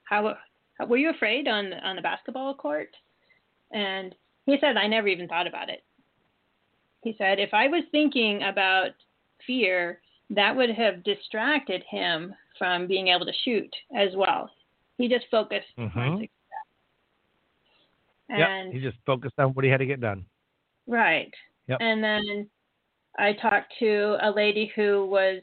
[0.04, 0.36] how,
[0.78, 2.94] how were you afraid on on the basketball court,
[3.72, 4.14] and
[4.46, 5.82] he said, I never even thought about it.
[7.04, 8.90] He said, if I was thinking about
[9.46, 14.50] fear, that would have distracted him from being able to shoot as well.
[14.96, 15.98] He just focused mm-hmm.
[15.98, 16.30] on success.
[18.30, 20.24] And yep, he just focused on what he had to get done.
[20.86, 21.32] Right.
[21.68, 21.78] Yep.
[21.80, 22.48] And then
[23.18, 25.42] I talked to a lady who was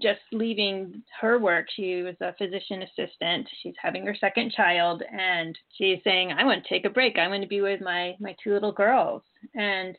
[0.00, 1.66] just leaving her work.
[1.74, 3.48] She was a physician assistant.
[3.62, 7.18] She's having her second child, and she's saying, "I want to take a break.
[7.18, 9.22] I want to be with my my two little girls."
[9.54, 9.96] And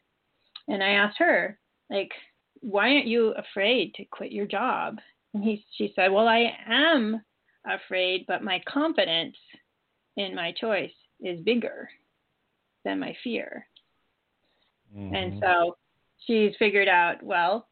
[0.67, 1.58] and I asked her,
[1.89, 2.12] like,
[2.62, 4.99] "Why aren't you afraid to quit your job?"
[5.34, 7.21] And he she said, "Well, I am
[7.65, 9.38] afraid, but my confidence
[10.15, 11.89] in my choice is bigger
[12.84, 13.67] than my fear."
[14.95, 15.15] Mm-hmm.
[15.15, 15.77] And so
[16.25, 17.67] she's figured out, well,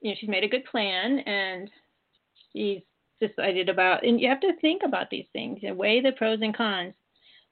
[0.00, 1.70] you know, she's made a good plan and
[2.52, 2.80] she's
[3.20, 6.56] decided about, and you have to think about these things and weigh the pros and
[6.56, 6.94] cons.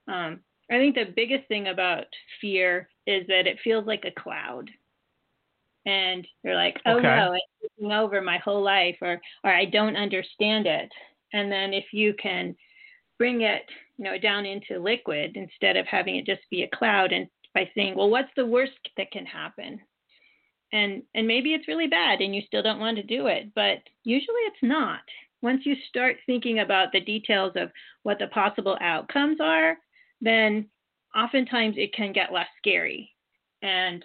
[0.07, 2.07] Um, I think the biggest thing about
[2.41, 4.71] fear is that it feels like a cloud.
[5.87, 7.03] And you're like, oh okay.
[7.03, 10.91] no, it's taking over my whole life, or or I don't understand it.
[11.33, 12.55] And then if you can
[13.19, 13.63] bring it,
[13.97, 17.71] you know, down into liquid instead of having it just be a cloud, and by
[17.75, 19.81] saying, well, what's the worst that can happen?
[20.73, 23.79] And and maybe it's really bad and you still don't want to do it, but
[24.05, 25.01] usually it's not.
[25.41, 27.71] Once you start thinking about the details of
[28.03, 29.79] what the possible outcomes are,
[30.21, 30.67] then
[31.17, 33.11] oftentimes it can get less scary.
[33.63, 34.05] And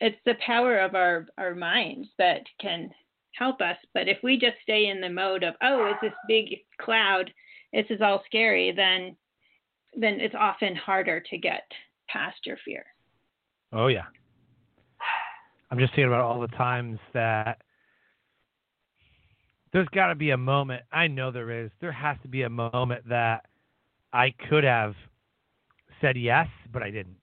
[0.00, 2.90] it's the power of our, our minds that can
[3.32, 3.76] help us.
[3.92, 7.32] But if we just stay in the mode of, oh, it's this big cloud,
[7.72, 9.16] this is all scary, then
[9.96, 11.62] then it's often harder to get
[12.08, 12.84] past your fear.
[13.72, 14.06] Oh yeah.
[15.70, 17.62] I'm just thinking about all the times that
[19.72, 20.82] there's got to be a moment.
[20.92, 21.70] I know there is.
[21.80, 23.46] There has to be a moment that
[24.12, 24.94] I could have
[26.04, 27.16] said yes, but I didn't.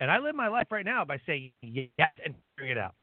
[0.00, 2.94] And I live my life right now by saying yes and figuring it out.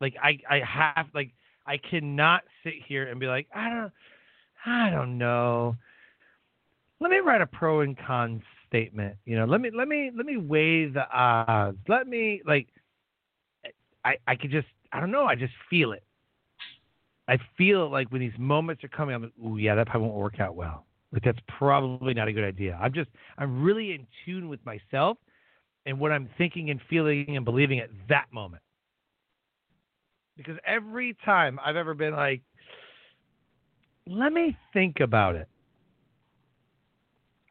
[0.00, 1.32] Like I, I have like
[1.66, 3.92] I cannot sit here and be like I don't,
[4.66, 5.76] I don't know.
[7.00, 9.16] Let me write a pro and con statement.
[9.24, 11.78] You know, let me let me let me weigh the odds.
[11.88, 12.68] Let me like
[14.04, 16.02] I I could just I don't know, I just feel it.
[17.28, 20.20] I feel like when these moments are coming, I'm like, oh yeah, that probably won't
[20.20, 20.84] work out well.
[21.12, 22.78] Like that's probably not a good idea.
[22.80, 25.18] I'm just I'm really in tune with myself
[25.84, 28.62] and what I'm thinking and feeling and believing at that moment.
[30.36, 32.40] Because every time I've ever been like,
[34.06, 35.48] let me think about it.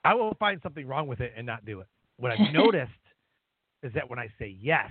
[0.04, 1.88] I will find something wrong with it and not do it.
[2.18, 2.92] What I've noticed
[3.84, 4.90] is that when I say yes,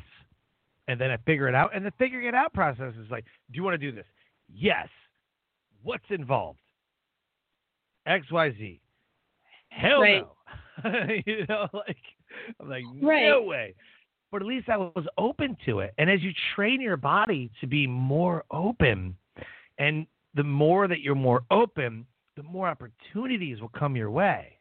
[0.88, 3.56] and then I figure it out, and the figuring it out process is like, do
[3.56, 4.06] you want to do this?
[4.52, 4.88] Yes.
[5.83, 6.59] What's involved?
[8.07, 8.81] X, Y, Z.
[9.69, 10.23] Hell right.
[10.25, 10.33] no.
[11.27, 11.97] you know, like
[12.61, 13.27] I'm like, right.
[13.27, 13.75] no way.
[14.31, 15.93] But at least I was open to it.
[15.99, 19.17] And as you train your body to be more open,
[19.79, 24.59] and the more that you're more open, the more opportunities will come your way.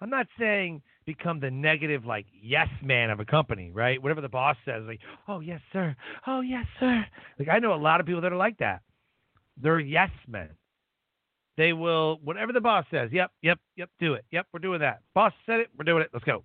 [0.00, 4.02] I'm not saying become the negative like yes man of a company, right?
[4.02, 7.04] Whatever the boss says, like, oh yes sir, oh yes sir.
[7.38, 8.82] Like I know a lot of people that are like that.
[9.60, 10.50] They're yes men.
[11.56, 13.10] They will whatever the boss says.
[13.12, 13.90] Yep, yep, yep.
[13.98, 14.24] Do it.
[14.30, 15.00] Yep, we're doing that.
[15.14, 15.68] Boss said it.
[15.76, 16.10] We're doing it.
[16.12, 16.44] Let's go.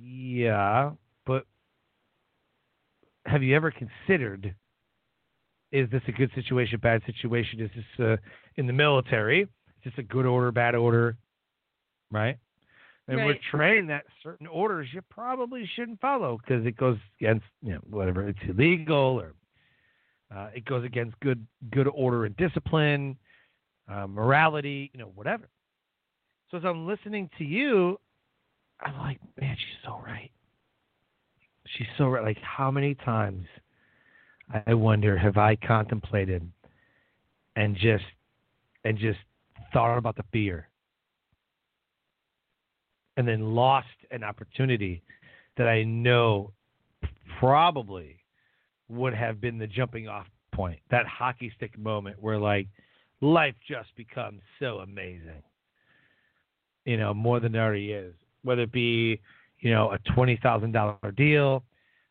[0.00, 0.90] Yeah,
[1.26, 1.46] but
[3.26, 4.54] have you ever considered?
[5.72, 7.60] Is this a good situation, bad situation?
[7.60, 8.16] Is this uh,
[8.56, 9.42] in the military?
[9.42, 9.48] Is
[9.84, 11.16] this a good order, bad order?
[12.10, 12.38] right?
[13.08, 13.26] And right.
[13.26, 17.80] we're trained that certain orders you probably shouldn't follow because it goes against you know
[17.88, 19.34] whatever it's illegal or
[20.34, 23.16] uh, it goes against good good order and discipline,
[23.90, 25.48] uh, morality, you know whatever.
[26.50, 27.98] So as I'm listening to you,
[28.80, 30.30] I'm like, man, she's so right.
[31.76, 32.24] She's so right.
[32.24, 33.46] Like how many times
[34.66, 36.50] I wonder have I contemplated
[37.56, 38.04] and just
[38.84, 39.18] and just
[39.72, 40.68] thought about the fear
[43.16, 45.02] and then lost an opportunity
[45.56, 46.52] that I know
[47.38, 48.16] probably
[48.88, 52.66] would have been the jumping off point, that hockey stick moment where like
[53.20, 55.42] life just becomes so amazing.
[56.84, 58.14] You know, more than it already is.
[58.42, 59.20] Whether it be,
[59.60, 61.62] you know, a twenty thousand dollar deal,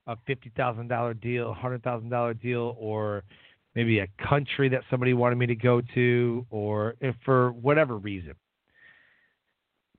[0.07, 3.23] a fifty thousand dollar deal, hundred thousand dollar deal, or
[3.75, 6.95] maybe a country that somebody wanted me to go to, or
[7.25, 8.33] for whatever reason.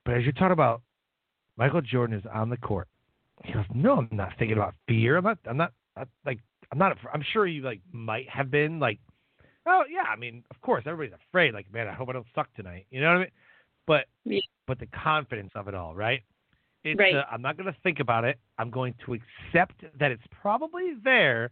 [0.05, 0.83] But as you're talking about
[1.61, 2.89] Michael Jordan is on the court.
[3.45, 5.19] He goes, "No, I'm not thinking about fear.
[5.19, 5.39] I'm not.
[5.45, 5.73] I'm not.
[5.95, 6.39] I, like,
[6.73, 6.97] I'm not.
[7.13, 8.99] I'm sure you like might have been like,
[9.71, 10.03] oh yeah.
[10.03, 11.55] I mean, of course, everybody's afraid.
[11.55, 12.87] Like, man, I hope I don't suck tonight.
[12.91, 13.31] You know what I mean?
[13.87, 14.41] But yeah.
[14.67, 16.23] but the confidence of it all, right?
[16.85, 17.15] It's, Right.
[17.15, 18.39] uh, I'm not going to think about it.
[18.59, 21.51] I'm going to accept that it's probably there,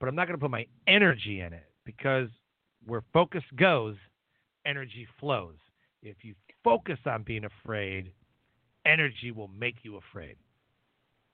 [0.00, 2.28] but I'm not going to put my energy in it because
[2.86, 3.96] where focus goes,
[4.64, 5.56] energy flows.
[6.02, 8.12] If you focus on being afraid,
[8.86, 10.36] energy will make you afraid.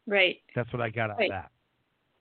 [0.06, 0.38] Right.
[0.54, 1.30] That's what I got out Right.
[1.30, 1.50] of that.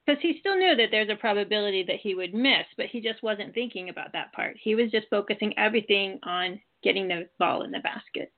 [0.07, 3.21] Because he still knew that there's a probability that he would miss, but he just
[3.21, 4.55] wasn't thinking about that part.
[4.57, 8.31] He was just focusing everything on getting the ball in the basket.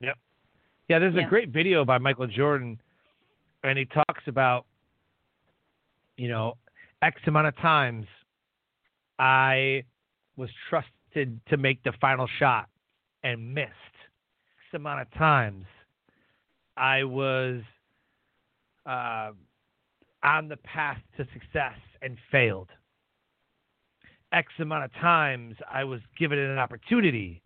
[0.00, 0.18] Yep.
[0.88, 1.26] Yeah, there's Yeah.
[1.26, 2.80] a great video by Michael Jordan,
[3.62, 4.66] and he talks about,
[6.16, 6.58] you know,
[7.00, 8.06] X amount of times
[9.20, 9.84] I
[10.34, 12.68] was trusted to make the final shot
[13.22, 13.70] and missed.
[13.70, 15.66] X amount of times
[16.76, 17.62] I was
[18.86, 19.32] uh,
[20.24, 22.70] on the path to success and failed.
[24.32, 27.42] X amount of times I was given an opportunity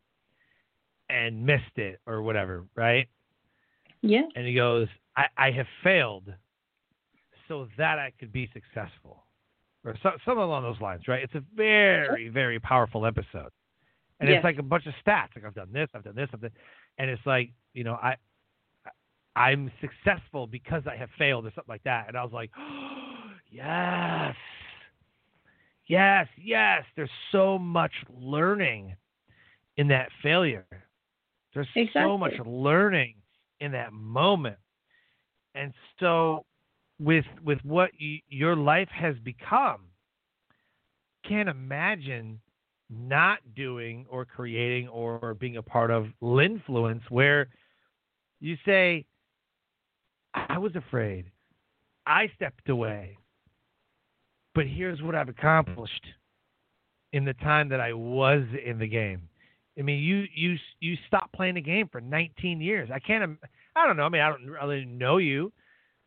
[1.11, 3.09] and missed it or whatever, right?
[4.01, 4.23] Yeah.
[4.37, 4.87] and he goes,
[5.17, 6.33] I, I have failed
[7.49, 9.25] so that I could be successful.
[9.85, 11.23] Or so, something along those lines, right?
[11.23, 13.51] It's a very, very powerful episode.
[14.21, 14.39] And Yes.
[14.39, 15.29] it's like a bunch of stats.
[15.35, 16.51] Like I've done this, I've done this, I've done
[16.99, 18.17] and it's like, you know, I
[19.39, 22.09] I'm successful because I have failed or something like that.
[22.09, 22.51] And I was like,
[23.51, 24.35] yes.
[25.87, 26.83] Yes, yes.
[26.97, 28.97] There's so much learning
[29.77, 30.67] in that failure.
[31.55, 33.15] There's so much learning
[33.61, 34.59] in that moment.
[35.55, 36.45] And so
[37.01, 37.91] with with what
[38.29, 39.83] your life has become,
[41.27, 42.41] can't imagine
[42.91, 47.49] not doing or creating or being a part of Linfluence where
[48.41, 49.05] you say,
[50.59, 51.27] I was afraid.
[52.05, 53.17] I stepped away.
[54.57, 56.05] But here's what I've accomplished
[57.13, 59.29] in the time that I was in the game.
[59.79, 62.91] I mean, you you you stopped playing the game for 19 years.
[62.93, 63.39] I can't.
[63.77, 64.03] I don't know.
[64.03, 65.53] I mean, I don't really know you,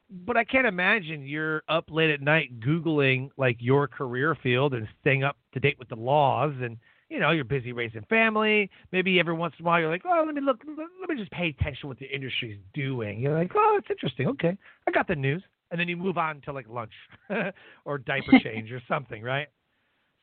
[0.09, 4.85] but I can't imagine you're up late at night googling like your career field and
[4.99, 6.51] staying up to date with the laws.
[6.61, 6.75] And
[7.11, 8.69] you know, you're busy raising family.
[8.93, 10.61] Maybe every once in a while you're like, oh, let me look.
[10.65, 13.19] Let me just pay attention to what the industry's doing.
[13.19, 14.27] You're like, oh, it's interesting.
[14.29, 16.93] Okay, I got the news, and then you move on to like lunch
[17.85, 19.47] or diaper change or something, right?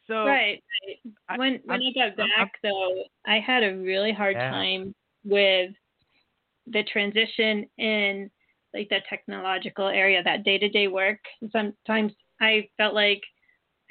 [0.07, 0.62] So right.
[0.88, 1.38] I- right.
[1.38, 4.51] When when I'm- I got I'm- I'm- back though, I had a really hard Yeah.
[4.51, 5.72] time with
[6.66, 8.31] the transition in
[8.74, 11.18] like the technological area, that day to day work.
[11.53, 13.22] Sometimes I felt like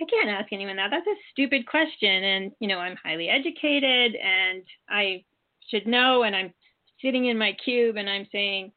[0.01, 0.91] I can't ask anyone that.
[0.91, 2.23] That's a stupid question.
[2.23, 5.23] And, you know, I'm highly educated and I
[5.69, 6.23] should know.
[6.23, 6.53] And I'm
[7.01, 8.71] sitting in my cube and I'm saying,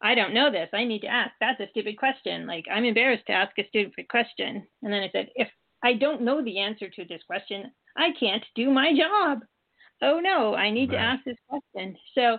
[0.00, 0.68] I don't know this.
[0.72, 1.32] I need to ask.
[1.40, 2.46] That's a stupid question.
[2.46, 4.66] Like, I'm embarrassed to ask a stupid question.
[4.82, 5.48] And then I said, if
[5.84, 9.40] I don't know the answer to this question, I can't do my job.
[10.02, 11.96] Oh no, I need to ask this question.
[12.16, 12.38] So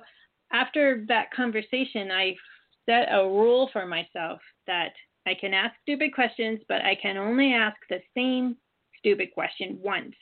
[0.52, 2.36] after that conversation, I
[2.86, 4.92] set a rule for myself that
[5.26, 8.58] I can ask stupid questions, but I can only ask the same
[9.00, 10.16] stupid question once.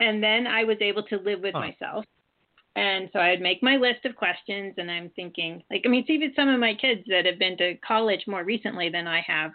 [0.00, 1.60] And then I was able to live with Huh.
[1.60, 2.04] myself.
[2.76, 6.32] And so I'd make my list of questions, and I'm thinking, like, I mean, even
[6.34, 9.52] some of my kids that have been to college more recently than I have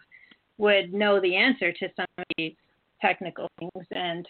[0.58, 2.56] would know the answer to some of these
[3.02, 4.28] technical things, and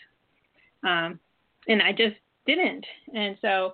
[0.83, 1.19] um,
[1.67, 2.85] and I just didn't.
[3.13, 3.73] And so,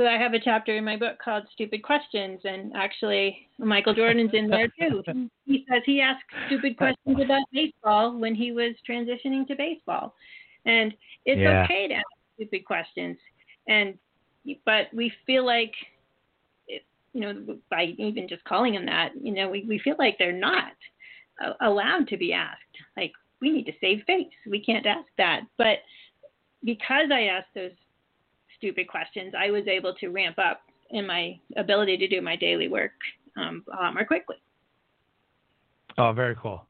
[0.00, 4.30] so I have a chapter in my book called "Stupid Questions," and actually Michael Jordan's
[4.32, 5.02] in there too.
[5.44, 10.14] He says he asked stupid questions about baseball when he was transitioning to baseball,
[10.64, 10.94] and
[11.26, 11.64] it's Yeah.
[11.64, 13.18] okay to ask stupid questions.
[13.68, 13.98] And
[14.64, 15.74] but we feel like,
[16.66, 16.82] it,
[17.12, 20.32] you know, by even just calling them that, you know, we, we feel like they're
[20.32, 20.72] not
[21.42, 22.56] a- allowed to be asked.
[22.96, 24.32] Like we need to save face.
[24.46, 25.42] We can't ask that.
[25.58, 25.80] But
[26.64, 27.72] because I asked those
[28.60, 32.68] stupid questions, I was able to ramp up in my ability to do my daily
[32.68, 32.92] work
[33.36, 34.36] um, a lot more quickly.
[35.98, 36.66] Oh, very cool.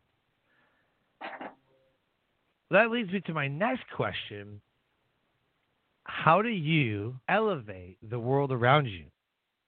[2.71, 4.61] That leads me to my next question.
[6.05, 9.07] How do you elevate the world around you?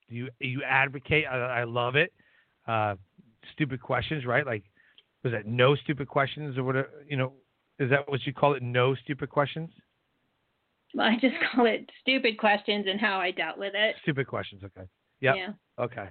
[0.08, 1.24] Do you you advocate?
[1.30, 2.12] I, I love it.
[2.66, 2.94] Uh,
[3.52, 4.46] stupid questions, right?
[4.46, 4.62] Like,
[5.24, 6.76] was that no stupid questions or what?
[7.08, 7.32] You know,
[7.78, 8.62] is that what you call it?
[8.62, 9.70] No stupid questions?
[10.94, 13.96] Well, I just call it stupid questions and how I dealt with it.
[14.02, 14.62] Stupid questions.
[14.64, 14.86] Okay.
[15.20, 15.34] Yep.
[15.36, 15.52] Yeah.
[15.78, 16.08] Okay.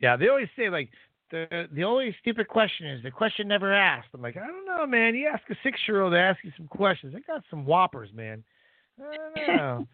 [0.00, 0.90] Yeah, they always say like
[1.30, 4.08] the the only stupid question is the question never asked.
[4.14, 5.14] I'm like, I don't know, man.
[5.14, 7.14] You ask a six year old to ask you some questions.
[7.16, 8.44] I got some whoppers, man.
[9.00, 9.86] I don't know.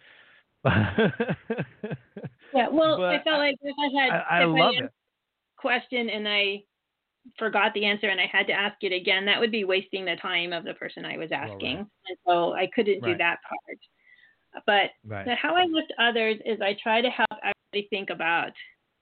[2.54, 2.68] Yeah.
[2.70, 4.90] Well, But I felt like if I had I, I love it.
[5.56, 6.62] question and I
[7.38, 10.16] forgot the answer and I had to ask it again, that would be wasting the
[10.16, 11.50] time of the person I was Well, right.
[11.52, 11.78] asking.
[11.78, 13.78] And so I couldn't do that part.
[14.66, 15.28] But Right.
[15.36, 18.52] how I lift others is I try to help everybody think about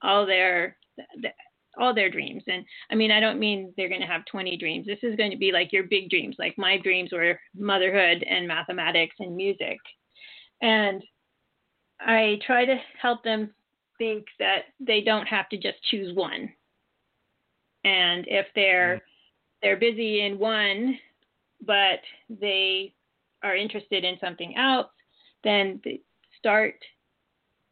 [0.02, 0.76] all their
[1.20, 1.30] the,
[1.78, 2.42] all their dreams.
[2.46, 4.86] And I mean, I don't mean they're going to have 20 dreams.
[4.86, 6.36] This is going to be like your big dreams.
[6.38, 9.78] Like my dreams were motherhood and mathematics and music.
[10.62, 11.02] And
[12.00, 13.54] I try to help them
[13.98, 16.50] think that they don't have to just choose one.
[17.87, 19.05] And if they're mm-hmm.
[19.62, 20.99] they're busy in one,
[21.64, 22.93] but they
[23.43, 24.89] are interested in something else,
[25.45, 26.01] then they
[26.37, 26.74] start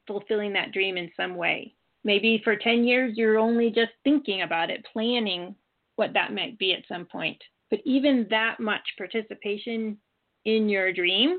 [0.06, 1.74] fulfilling that dream in some way.
[2.04, 5.54] Maybe for 10 years, you're only just thinking about it, planning
[5.96, 7.42] what that might be at some point.
[7.70, 9.96] But even that much participation
[10.44, 11.38] in your dream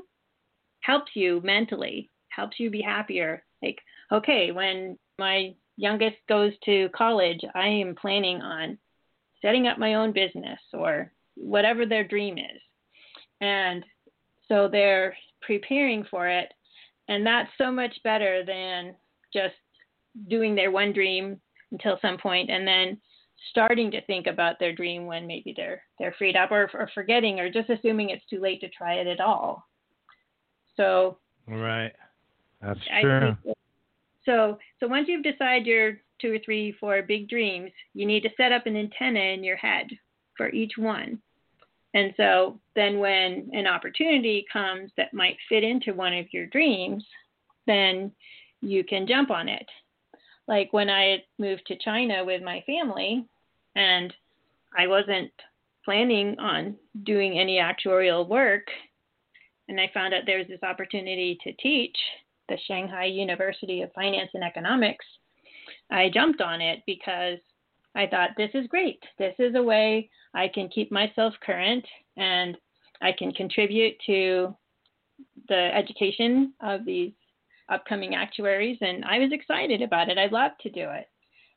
[0.80, 3.44] helps you mentally, helps you be happier.
[3.62, 3.78] Like,
[4.12, 8.78] okay, when my youngest goes to college, I am planning on
[9.42, 12.60] setting up my own business or whatever their dream is.
[13.40, 13.84] And
[14.48, 16.52] so they're preparing for it.
[17.08, 18.94] And that's so much better than
[19.32, 19.54] just
[20.28, 21.40] doing their one dream
[21.72, 22.98] until some point and then
[23.50, 27.38] starting to think about their dream when maybe they're they're freed up or, or forgetting
[27.38, 29.62] or just assuming it's too late to try it at all.
[30.76, 31.92] So Right.
[32.60, 33.36] That's I true.
[33.44, 33.56] think
[34.26, 38.30] so so once you've decided your two or three, four big dreams, you need to
[38.36, 39.86] set up an antenna in your head
[40.36, 41.20] for each one.
[41.94, 47.04] And so then when an opportunity comes that might fit into one of your dreams,
[47.66, 48.12] then
[48.60, 49.66] you can jump on it.
[50.46, 53.24] Like when I moved to China with my family
[53.74, 54.12] and
[54.76, 55.30] I wasn't
[55.84, 58.66] planning on doing any actuarial work
[59.68, 61.96] and I found out there was this opportunity to teach
[62.48, 65.04] the Shanghai University of Finance and Economics,
[65.90, 67.38] I jumped on it because
[67.94, 69.02] I thought this is great.
[69.18, 71.84] This is a way I can keep myself current
[72.16, 72.56] and
[73.00, 74.54] I can contribute to
[75.48, 77.12] the education of these
[77.68, 78.78] upcoming actuaries.
[78.80, 80.18] And I was excited about it.
[80.18, 81.08] I'd love to do it.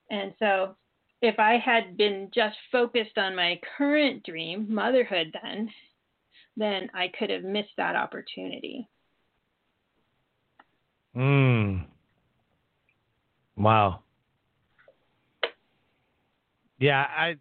[0.09, 0.75] And so
[1.21, 5.69] if I had been just focused on my current dream, motherhood, then,
[6.55, 8.87] then I could have missed that opportunity.
[11.19, 11.85] Mm.
[13.57, 13.99] Wow.
[16.79, 17.35] Yeah, I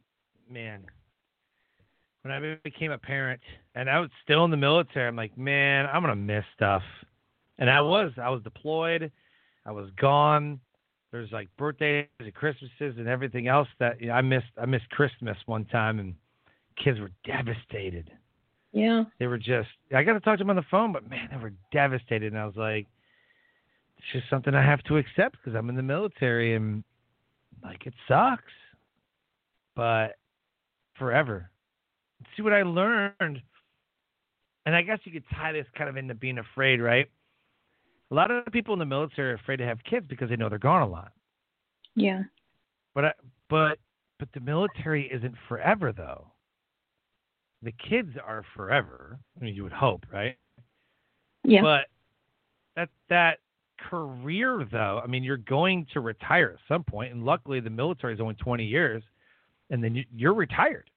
[0.50, 0.84] man,
[2.22, 3.40] when I became a parent
[3.76, 6.82] and I was still in the military, I'm like, man, I'm gonna miss stuff.
[7.58, 9.12] And I was, I was deployed,
[9.64, 10.58] I was gone.
[11.12, 14.46] There's like birthdays and Christmases and everything else that you know, I missed.
[14.60, 16.14] I missed Christmas one time, and
[16.82, 18.10] kids were devastated.
[18.72, 19.04] Yeah.
[19.18, 19.68] They were just.
[19.94, 22.32] I got to talk to them on the phone, but man, they were devastated.
[22.32, 22.86] And I was like,
[23.98, 26.84] it's just something I have to accept because I'm in the military, and
[27.62, 28.42] like it sucks,
[29.74, 30.16] but
[30.98, 31.50] forever.
[32.36, 33.42] See what I learned,
[34.66, 37.08] and I guess you could tie this kind of into being afraid, right?
[38.10, 40.48] A lot of people in the military are afraid to have kids because they know
[40.48, 41.12] they're gone a lot.
[41.94, 42.22] Yeah.
[42.94, 43.12] But I,
[43.50, 43.78] but
[44.18, 46.32] but the military isn't forever though.
[47.62, 49.18] The kids are forever.
[49.36, 50.36] I mean, you would hope, right?
[51.44, 51.62] Yeah.
[51.62, 51.86] But
[52.76, 53.38] that that
[53.78, 58.14] career though, I mean, you're going to retire at some point, and luckily the military
[58.14, 59.02] is only 20 years,
[59.70, 60.90] and then you, you're retired.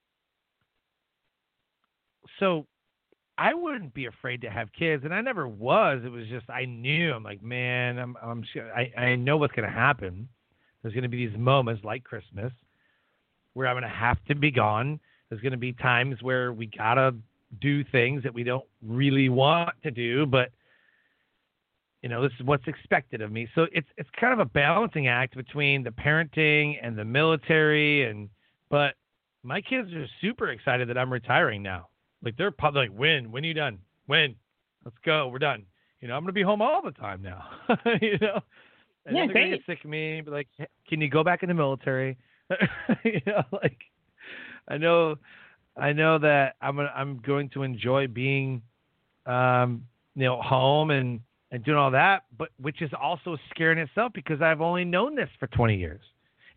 [2.38, 2.66] So
[3.38, 6.02] I wouldn't be afraid to have kids, and I never was.
[6.04, 9.54] It was just I knew I'm like, man, I'm I'm sure I I know what's
[9.54, 10.28] going to happen.
[10.82, 12.52] There's going to be these moments like Christmas
[13.54, 14.98] where I'm going to have to be gone.
[15.28, 17.14] There's going to be times where we gotta
[17.60, 20.50] do things that we don't really want to do, but
[22.02, 23.48] you know this is what's expected of me.
[23.54, 28.28] So it's it's kind of a balancing act between the parenting and the military, and
[28.68, 28.94] but
[29.42, 31.88] my kids are super excited that I'm retiring now.
[32.24, 33.30] Like they're probably like, when?
[33.30, 33.78] When are you done?
[34.06, 34.34] When?
[34.84, 35.28] Let's go.
[35.28, 35.64] We're done.
[36.00, 37.44] You know, I'm gonna be home all the time now.
[38.00, 38.40] you know,
[39.06, 40.20] and Yeah, they're gonna get sick of me.
[40.20, 40.48] Be like,
[40.88, 42.18] can you go back in the military?
[43.04, 43.78] you know, like
[44.68, 45.16] I know,
[45.76, 48.62] I know that I'm gonna, I'm going to enjoy being,
[49.26, 51.20] um, you know, home and
[51.52, 55.14] and doing all that, but which is also scary in itself because I've only known
[55.14, 56.00] this for 20 years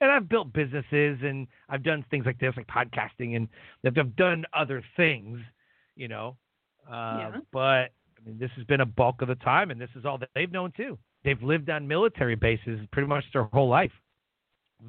[0.01, 3.47] and I've built businesses and I've done things like this, like podcasting, and
[3.85, 5.39] I've done other things,
[5.95, 6.37] you know.
[6.87, 7.37] Uh, Yeah.
[7.51, 10.17] But I mean, this has been a bulk of the time, and this is all
[10.19, 10.97] that they've known too.
[11.23, 13.91] They've lived on military bases pretty much their whole life.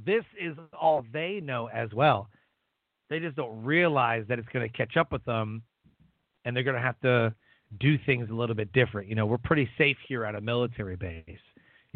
[0.05, 2.29] This is all they know as well.
[3.09, 5.63] They just don't realize that it's going to catch up with them,
[6.45, 7.35] and they're going to have to
[7.81, 9.09] do things a little bit different.
[9.09, 11.39] You know, we're pretty safe here at a military base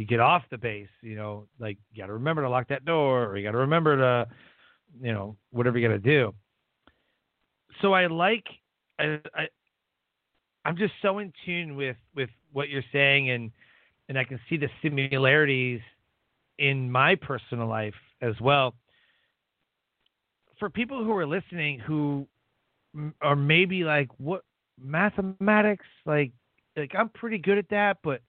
[0.00, 2.86] you get off the base, you know, like you got to remember to lock that
[2.86, 4.28] door, or you got to remember to,
[5.02, 6.34] you know, whatever you got to do.
[7.82, 8.46] So I like,
[8.98, 9.48] I, I,
[10.64, 13.50] I'm just so in tune with with what you're saying, and
[14.08, 15.80] and I can see the similarities
[16.58, 18.74] in my personal life as well.
[20.58, 22.26] For people who are listening who
[23.20, 24.44] are maybe like, what
[24.82, 25.86] mathematics?
[26.06, 26.32] Like,
[26.76, 28.20] like I'm pretty good at that, but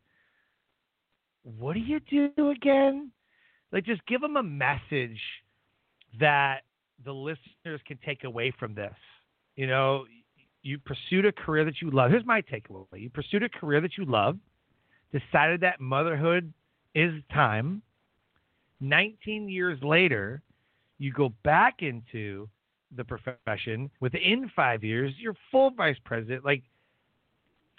[1.44, 3.12] what do you do again?
[3.72, 5.20] Like, just give them a message
[6.20, 6.62] that
[7.04, 8.94] the listeners can take away from this.
[9.56, 10.06] You know,
[10.62, 12.12] you pursued a career that you love.
[12.12, 14.38] Here's my takeaway: you pursued a career that you love,
[15.12, 16.54] decided that motherhood
[16.96, 17.82] is time.
[18.80, 20.42] 19 years later,
[20.98, 22.50] you go back into
[22.96, 23.90] the profession.
[24.00, 26.46] Within five years, you're full vice president.
[26.46, 26.64] Like,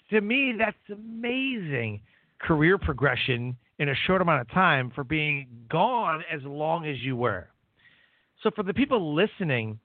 [0.09, 2.01] to me, that's amazing
[2.39, 7.15] career progression in a short amount of time for being gone as long as you
[7.15, 7.47] were.
[8.41, 9.79] So, for the people listening,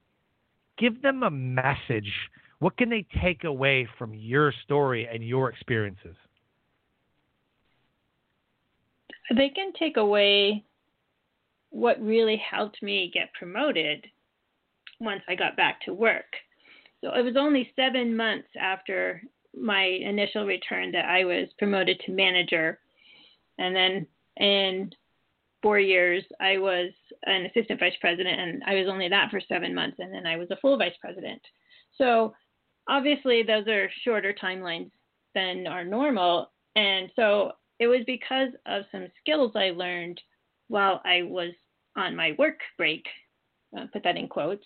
[0.79, 2.13] give them a message.
[2.59, 6.17] What can they take away from your story and your experiences?
[9.37, 10.65] They can take away
[11.71, 14.07] what really helped me get promoted
[15.01, 16.27] once I got back to work.
[17.03, 19.23] So it was only seven months after
[19.57, 22.81] my initial return that I was promoted to manager.
[23.59, 24.91] And then in
[25.63, 26.91] four years, I was
[27.25, 30.37] an assistant vice president, and I was only that for seven months, and then I
[30.37, 31.41] was a full vice president.
[31.97, 32.35] So
[32.89, 34.91] obviously, those are shorter timelines
[35.35, 36.51] than are normal.
[36.77, 40.21] And so it was because of some skills I learned
[40.69, 41.53] while I was
[41.97, 43.05] on my work break,
[43.77, 44.65] uh, put that in quotes,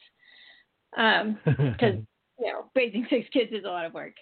[0.93, 1.39] because um,
[2.39, 4.15] you know raising six kids is a lot of work.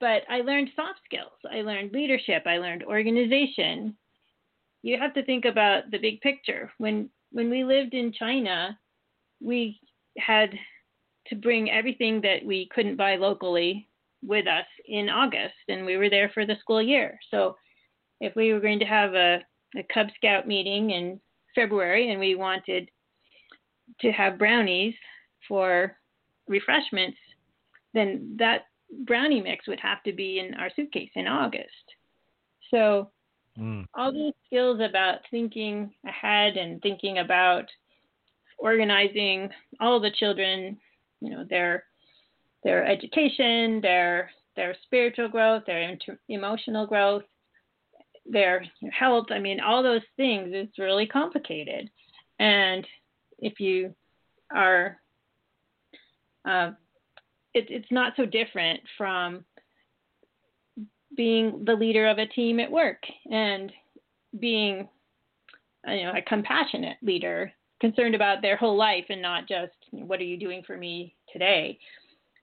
[0.00, 1.32] But I learned soft skills.
[1.50, 2.42] I learned leadership.
[2.46, 3.96] I learned organization.
[4.82, 6.72] You have to think about the big picture.
[6.78, 8.78] When when we lived in China,
[9.40, 9.80] we
[10.18, 10.50] had
[11.28, 13.88] to bring everything that we couldn't buy locally
[14.22, 17.18] with us in August, and we were there for the school year.
[17.30, 17.56] So
[18.20, 19.40] if we were going to have a,
[19.76, 21.20] a Cub Scout meeting in
[21.54, 22.88] February and we wanted
[24.00, 24.94] to have brownies
[25.48, 25.96] for
[26.48, 27.18] refreshments,
[27.94, 28.66] then that
[29.06, 31.68] brownie mix would have to be in our suitcase in August.
[32.70, 33.10] So
[33.58, 33.86] mm.
[33.94, 37.66] all these skills about thinking ahead and thinking about
[38.58, 40.78] organizing all the children,
[41.20, 41.84] you know, their
[42.64, 47.24] their education, their their spiritual growth, their inter- emotional growth,
[48.26, 49.26] their health.
[49.30, 51.90] I mean, all those things is really complicated.
[52.38, 52.86] And
[53.38, 53.94] if you
[54.54, 54.98] are,
[56.44, 56.70] uh,
[57.54, 59.44] it, it's not so different from
[61.16, 63.70] being the leader of a team at work and
[64.38, 64.88] being,
[65.86, 70.24] you know, a compassionate leader, concerned about their whole life and not just what are
[70.24, 71.78] you doing for me today,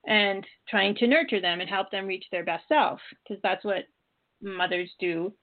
[0.05, 3.85] and trying to nurture them and help them reach their best self because that's what
[4.41, 5.33] mothers do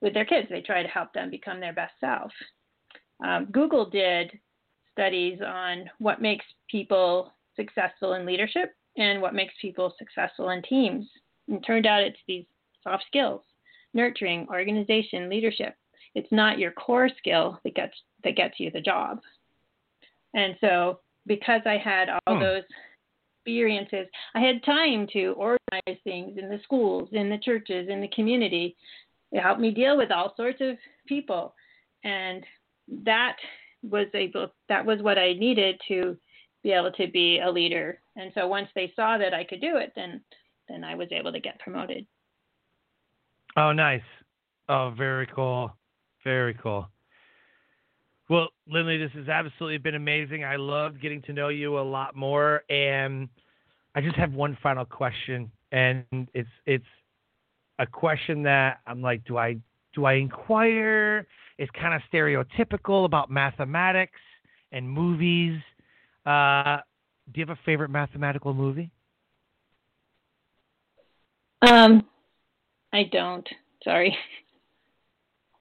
[0.00, 0.48] with their kids.
[0.50, 2.30] They try to help them become their best self.
[3.24, 4.38] Um, Google did
[4.92, 11.06] studies on what makes people successful in leadership and what makes people successful in teams.
[11.48, 12.44] And it turned out it's these
[12.82, 13.42] soft skills
[13.96, 15.76] nurturing, organization, leadership.
[16.16, 17.94] It's not your core skill that gets
[18.24, 19.20] that gets you the job.
[20.34, 22.42] And so because I had all hmm.
[22.42, 22.62] those
[23.40, 28.08] experiences, I had time to organize things in the schools, in the churches, in the
[28.08, 28.76] community,
[29.34, 30.76] it helped me deal with all sorts of
[31.06, 31.54] people,
[32.04, 32.44] and
[33.04, 33.36] that
[33.82, 36.16] was able that was what I needed to
[36.64, 38.00] be able to be a leader.
[38.16, 40.20] And so once they saw that I could do it, then
[40.68, 42.06] then I was able to get promoted.
[43.56, 44.02] Oh, nice.
[44.68, 45.76] Oh, very cool.
[46.24, 46.88] Very cool.
[48.30, 50.42] Well, Linley, this has absolutely been amazing.
[50.42, 53.28] I loved getting to know you a lot more, and
[53.94, 56.84] I just have one final question, and it's it's
[57.78, 59.58] a question that I'm like, do I
[59.94, 61.26] do I inquire?
[61.58, 64.18] It's kind of stereotypical about mathematics
[64.72, 65.60] and movies.
[66.26, 66.78] Uh,
[67.32, 68.90] do you have a favorite mathematical movie?
[71.62, 72.04] Um,
[72.92, 73.48] I don't.
[73.82, 74.16] Sorry.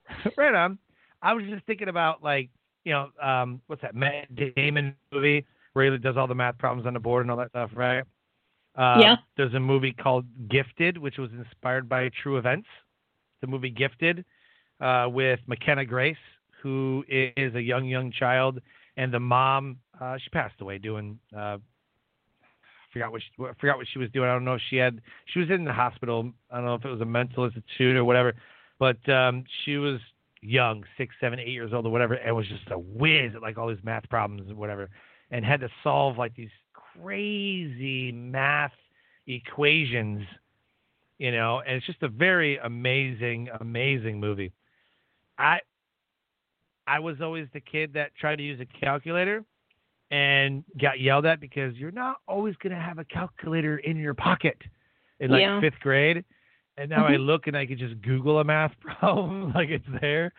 [0.37, 0.77] right on.
[1.21, 2.49] I was just thinking about like
[2.83, 6.85] you know um, what's that Matt Damon movie where he does all the math problems
[6.85, 8.03] on the board and all that stuff, right?
[8.75, 9.15] Uh, yeah.
[9.37, 12.67] There's a movie called Gifted, which was inspired by true events.
[13.41, 14.25] The movie Gifted
[14.79, 16.15] uh, with McKenna Grace,
[16.61, 18.59] who is a young, young child,
[18.97, 19.77] and the mom.
[20.03, 21.17] Uh, she passed away doing.
[21.35, 21.57] Uh,
[22.91, 24.29] forgot what she, forgot what she was doing.
[24.29, 25.01] I don't know if she had.
[25.27, 26.31] She was in the hospital.
[26.51, 28.33] I don't know if it was a mental institute or whatever,
[28.79, 29.99] but um, she was
[30.41, 33.57] young, six, seven, eight years old or whatever, and was just a whiz at like
[33.57, 34.89] all these math problems and whatever,
[35.31, 38.73] and had to solve like these crazy math
[39.25, 40.25] equations
[41.19, 44.51] you know, and it's just a very amazing, amazing movie.
[45.37, 45.59] I
[46.85, 49.45] I was always the kid that tried to use a calculator
[50.13, 54.13] and got yelled at because you're not always going to have a calculator in your
[54.13, 54.61] pocket
[55.19, 55.59] in like Yeah.
[55.59, 56.23] fifth grade.
[56.77, 57.25] And now I Mhm.
[57.25, 60.31] look and I can just Google a math problem like it's there,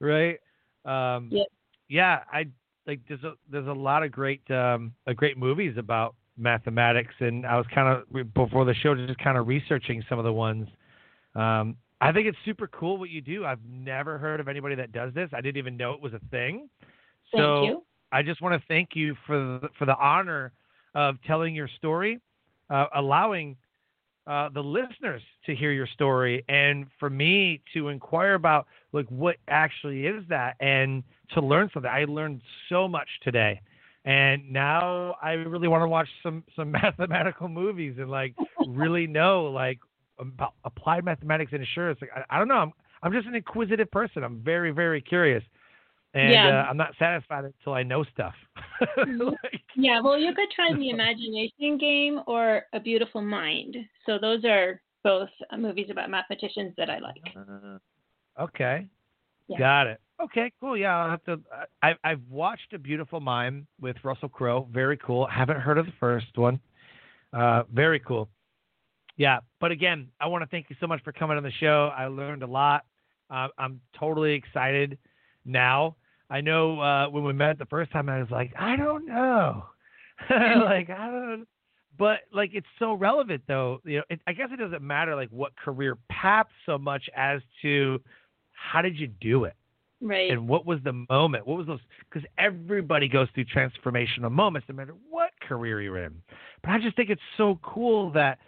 [0.00, 0.38] right?
[0.84, 1.48] Um, Yep.
[1.88, 2.46] Yeah, I
[2.86, 7.46] like there's a there's a lot of great um, uh, great movies about mathematics, and
[7.46, 10.68] I was kind of before the show just kind of researching some of the ones.
[11.34, 13.44] Um, I think it's super cool what you do.
[13.44, 15.30] I've never heard of anybody that does this.
[15.32, 16.68] I didn't even know it was a thing.
[17.32, 17.85] Thank so you.
[18.12, 20.52] I just want to thank you for the, for the honor
[20.94, 22.20] of telling your story,
[22.70, 23.56] uh, allowing
[24.26, 29.36] uh, the listeners to hear your story, and for me to inquire about like what
[29.48, 31.04] actually is that, and
[31.34, 31.90] to learn something.
[31.90, 33.60] I learned so much today,
[34.04, 38.34] and now I really want to watch some some mathematical movies and like
[38.66, 39.78] really know like
[40.18, 41.98] about applied mathematics and insurance.
[42.00, 42.56] Like I, I don't know.
[42.56, 44.24] I'm I'm just an inquisitive person.
[44.24, 45.44] I'm very very curious.
[46.16, 46.48] And Yeah.
[46.48, 48.34] uh, I'm not satisfied until I know stuff.
[49.06, 53.76] Like, Yeah, well, you could try the Imagination Game or A Beautiful Mind.
[54.06, 57.22] So those are both movies about mathematicians that I like.
[57.36, 57.78] Uh,
[58.42, 58.86] okay.
[59.48, 59.58] Yeah.
[59.58, 60.00] Got it.
[60.22, 60.76] Okay, cool.
[60.78, 61.38] Yeah, I'll have to.
[61.82, 64.66] I, I've watched A Beautiful Mind with Russell Crowe.
[64.72, 65.26] Very cool.
[65.26, 66.58] Haven't heard of the first one.
[67.34, 68.30] Uh, very cool.
[69.18, 71.92] Yeah, but again, I want to thank you so much for coming on the show.
[71.94, 72.86] I learned a lot.
[73.30, 74.96] Uh, I'm totally excited
[75.44, 75.96] now.
[76.28, 79.64] I know uh, when we met the first time, I was like, I don't know,
[80.30, 81.46] like I don't.
[81.98, 83.80] But like it's so relevant though.
[83.84, 87.40] You know, it, I guess it doesn't matter like what career path so much as
[87.62, 88.00] to
[88.52, 89.54] how did you do it
[90.00, 90.30] Right.
[90.30, 91.46] and what was the moment?
[91.46, 91.80] What was those?
[92.10, 96.20] Because everybody goes through transformational moments, no matter what career you're in.
[96.62, 98.38] But I just think it's so cool that,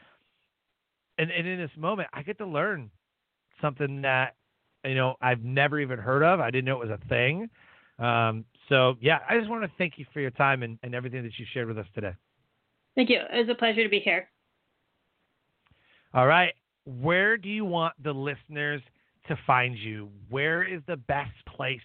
[1.17, 2.91] and, and in this moment, I get to learn
[3.63, 4.35] something that
[4.85, 6.41] you know I've never even heard of.
[6.41, 7.49] I didn't know it was a thing.
[7.99, 11.23] Um, so yeah, I just want to thank you for your time and, and everything
[11.23, 12.13] that you shared with us today.
[12.95, 13.21] Thank you.
[13.33, 14.29] It was a pleasure to be here.
[16.15, 16.55] All right,
[16.85, 18.83] where do you want the listeners
[19.29, 20.09] to find you?
[20.31, 21.81] Where is the best place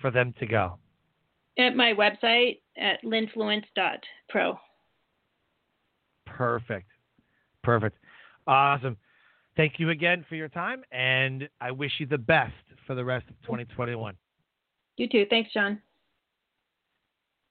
[0.00, 0.78] for them to go?
[1.58, 4.58] At my website at linfluence.pro.
[6.26, 6.88] Perfect.
[7.62, 7.96] Perfect.
[8.46, 8.96] Awesome.
[9.56, 12.52] Thank you again for your time, and I wish you the best
[12.86, 14.16] for the rest of 2021.
[14.96, 15.26] You too.
[15.30, 15.80] Thanks, John.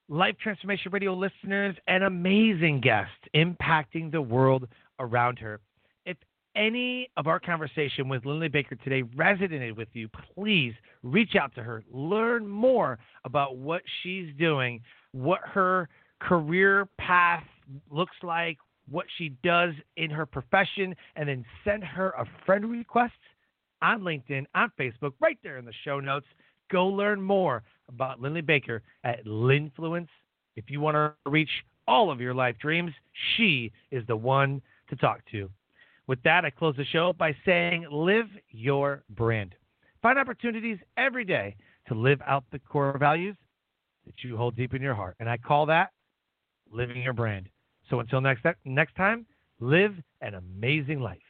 [0.09, 4.67] Life Transformation Radio listeners, an amazing guest impacting the world
[4.99, 5.61] around her.
[6.05, 6.17] If
[6.55, 10.73] any of our conversation with Linley Baker today resonated with you, please
[11.03, 14.81] reach out to her, learn more about what she's doing,
[15.13, 15.87] what her
[16.19, 17.45] career path
[17.89, 18.57] looks like,
[18.89, 23.13] what she does in her profession, and then send her a friend request
[23.81, 26.25] on LinkedIn, on Facebook, right there in the show notes.
[26.71, 30.07] Go learn more about Linley Baker at Linfluence.
[30.55, 31.49] If you want to reach
[31.87, 32.91] all of your life dreams,
[33.35, 35.49] she is the one to talk to.
[36.07, 39.55] With that, I close the show by saying live your brand.
[40.01, 41.55] Find opportunities every day
[41.87, 43.35] to live out the core values
[44.05, 45.15] that you hold deep in your heart.
[45.19, 45.91] And I call that
[46.71, 47.47] living your brand.
[47.93, 49.27] So until next next time,
[49.59, 51.22] live an amazing life.